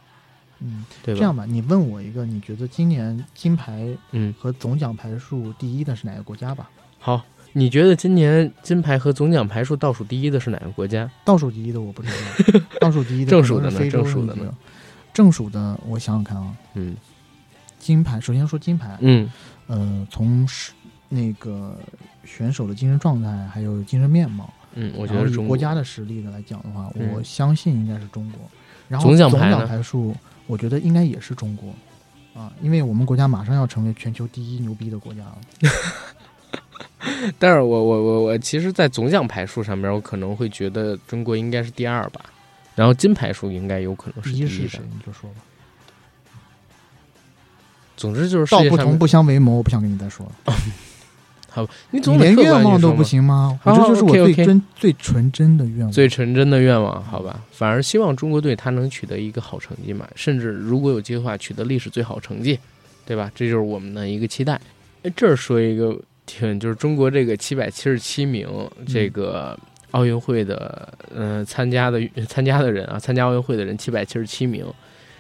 [0.60, 6.70] 嗯，对，这样吧，你问我一个，你觉得今年金牌嗯和总奖牌数第一的是哪个国家吧？
[7.00, 7.24] 好，
[7.54, 11.08] 你觉得今年金牌和总奖牌数倒数第一的是哪个国家？
[11.24, 13.90] 倒数第一的我不知道， 倒数第一的正数的呢？
[13.90, 14.54] 正数的呢？
[15.14, 16.96] 正数的，我想想看啊，嗯，
[17.78, 19.30] 金牌，首先说金牌，嗯
[19.68, 20.72] 呃，从是
[21.10, 21.78] 那个
[22.28, 28.42] 选手的精神状态还有精神面貌，嗯，我觉得中国家的实力的来讲的话，嗯我相信应该是中国。
[28.88, 29.32] 然后总奖
[29.68, 30.16] 牌数，
[30.46, 31.74] 我觉得应该也是中国
[32.40, 35.38] 啊，因为我们国家马上要成为全球第一牛逼的国家了。
[37.40, 42.22] 但是我我我我其实，在总奖牌数上面，我可能会觉得中国应该是第二吧，
[42.76, 44.80] 然后金牌数应该有可能是第一是谁。？
[44.94, 45.38] 你就说吧。
[47.96, 50.54] 总之就是道不同不相为谋，我不想跟你再说了。
[51.92, 53.58] 你总你连愿望都不行吗？
[53.64, 55.92] 好我这就是我最真最纯真的愿望。
[55.92, 62.60] 最纯真的愿望，好吧，反而希望中国队他能取得一个好成绩嘛，甚至如果有机会的话，取得历史最好成绩，
[63.06, 63.32] 对吧？
[63.34, 64.60] 这就是我们的一个期待。
[65.04, 68.50] 哎，这儿说一个挺，就是中国这个七百七十七名
[68.86, 69.58] 这个
[69.92, 74.66] 奥运会的，嗯，参加的参加的人啊，参加奥运会的人七百七十七名，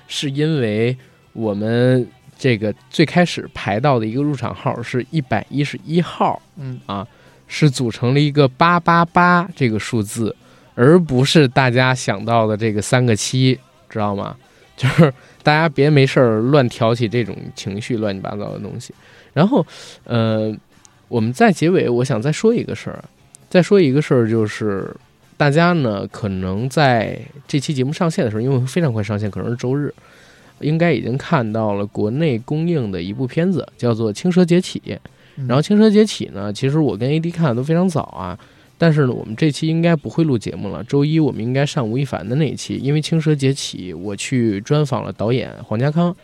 [0.07, 0.95] 是因为
[1.33, 2.05] 我们
[2.37, 7.07] 这个最开始排到的一个入场号是一百一十一号，嗯啊，
[7.47, 10.35] 是组成了一个八八八这个数字，
[10.75, 13.57] 而不是大家想到的这个三个七，
[13.89, 14.35] 知道吗？
[14.77, 15.11] 就是
[15.41, 18.93] 大家别没事儿乱挑起这种情绪、乱七八糟的东西。
[19.33, 19.65] 然后，
[20.03, 20.55] 呃，
[21.07, 23.03] 我们在结尾，我想再说一个事儿，
[23.49, 24.95] 再说一个事儿，就是
[25.35, 29.91] 大家呢可能在这期节目上线的时候，因为非常快上线，可能是周日，
[30.59, 34.81] 应该已经看到了国内公映的一部片子，叫做《青蛇劫起》。
[35.39, 38.37] 嗯然后《青蛇劫起》呢，其实我跟 AD 看的都非常早啊，
[38.75, 40.83] 但是呢，我们这期应该不会录节目了。
[40.83, 46.15] 周一我们应该上吴亦凡的那一期，因为《青蛇劫起》我去专访了导演黄家康，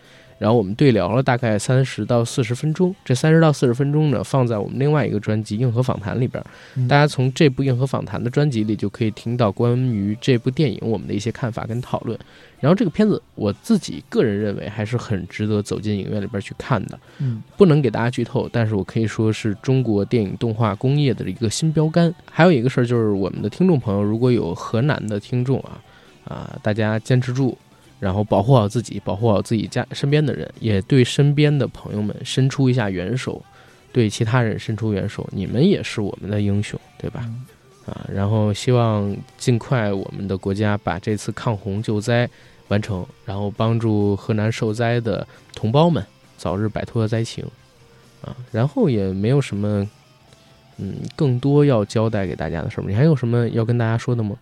[0.43, 2.93] 然后我们对聊了大概三十到四十分钟。
[3.05, 6.43] 这三十到四十分钟呢，放在我们另外一个专辑《硬核访谈》里边，
[6.75, 12.19] 嗯大家从这部《硬核访谈》的专辑里就可以听到关于这部电影我们的一些看法跟讨论。
[12.59, 16.99] 然后这个片子，我自己个人认为还是很值得走进影院里边去看的。
[17.19, 22.13] 嗯不能给大家剧透，但是我可以说是中国电影动画工业的一个新标杆。
[22.29, 25.79] 还有一个事儿就是，我们的听众朋友如果有河南的听众啊，
[26.25, 27.57] 啊，大家坚持住，
[28.03, 33.41] 然后保护好自己，保护好自己家身边的人，也对身边的朋友们伸出一下援手，
[33.93, 37.21] 对其他人伸出援手，你们也是我们的英雄，对吧？
[37.23, 37.45] 嗯
[37.85, 42.29] 啊，然后希望尽快我们的国家把这次抗洪救灾
[42.67, 46.05] 完成，然后帮助河南受灾的同胞们
[46.37, 47.45] 早日摆脱灾情，
[48.21, 49.89] 啊，然后也没有什么，
[50.77, 52.83] 嗯，更多要交代给大家的事儿。
[52.85, 54.35] 你还有什么要跟大家说的吗？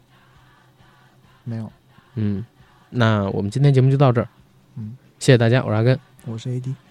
[1.43, 1.71] 没有，
[2.15, 2.43] 嗯，
[2.91, 4.27] 那我们今天节目就到这儿，
[4.75, 5.99] 嗯，谢谢大家，我是阿根。
[6.25, 6.90] 我是 AD。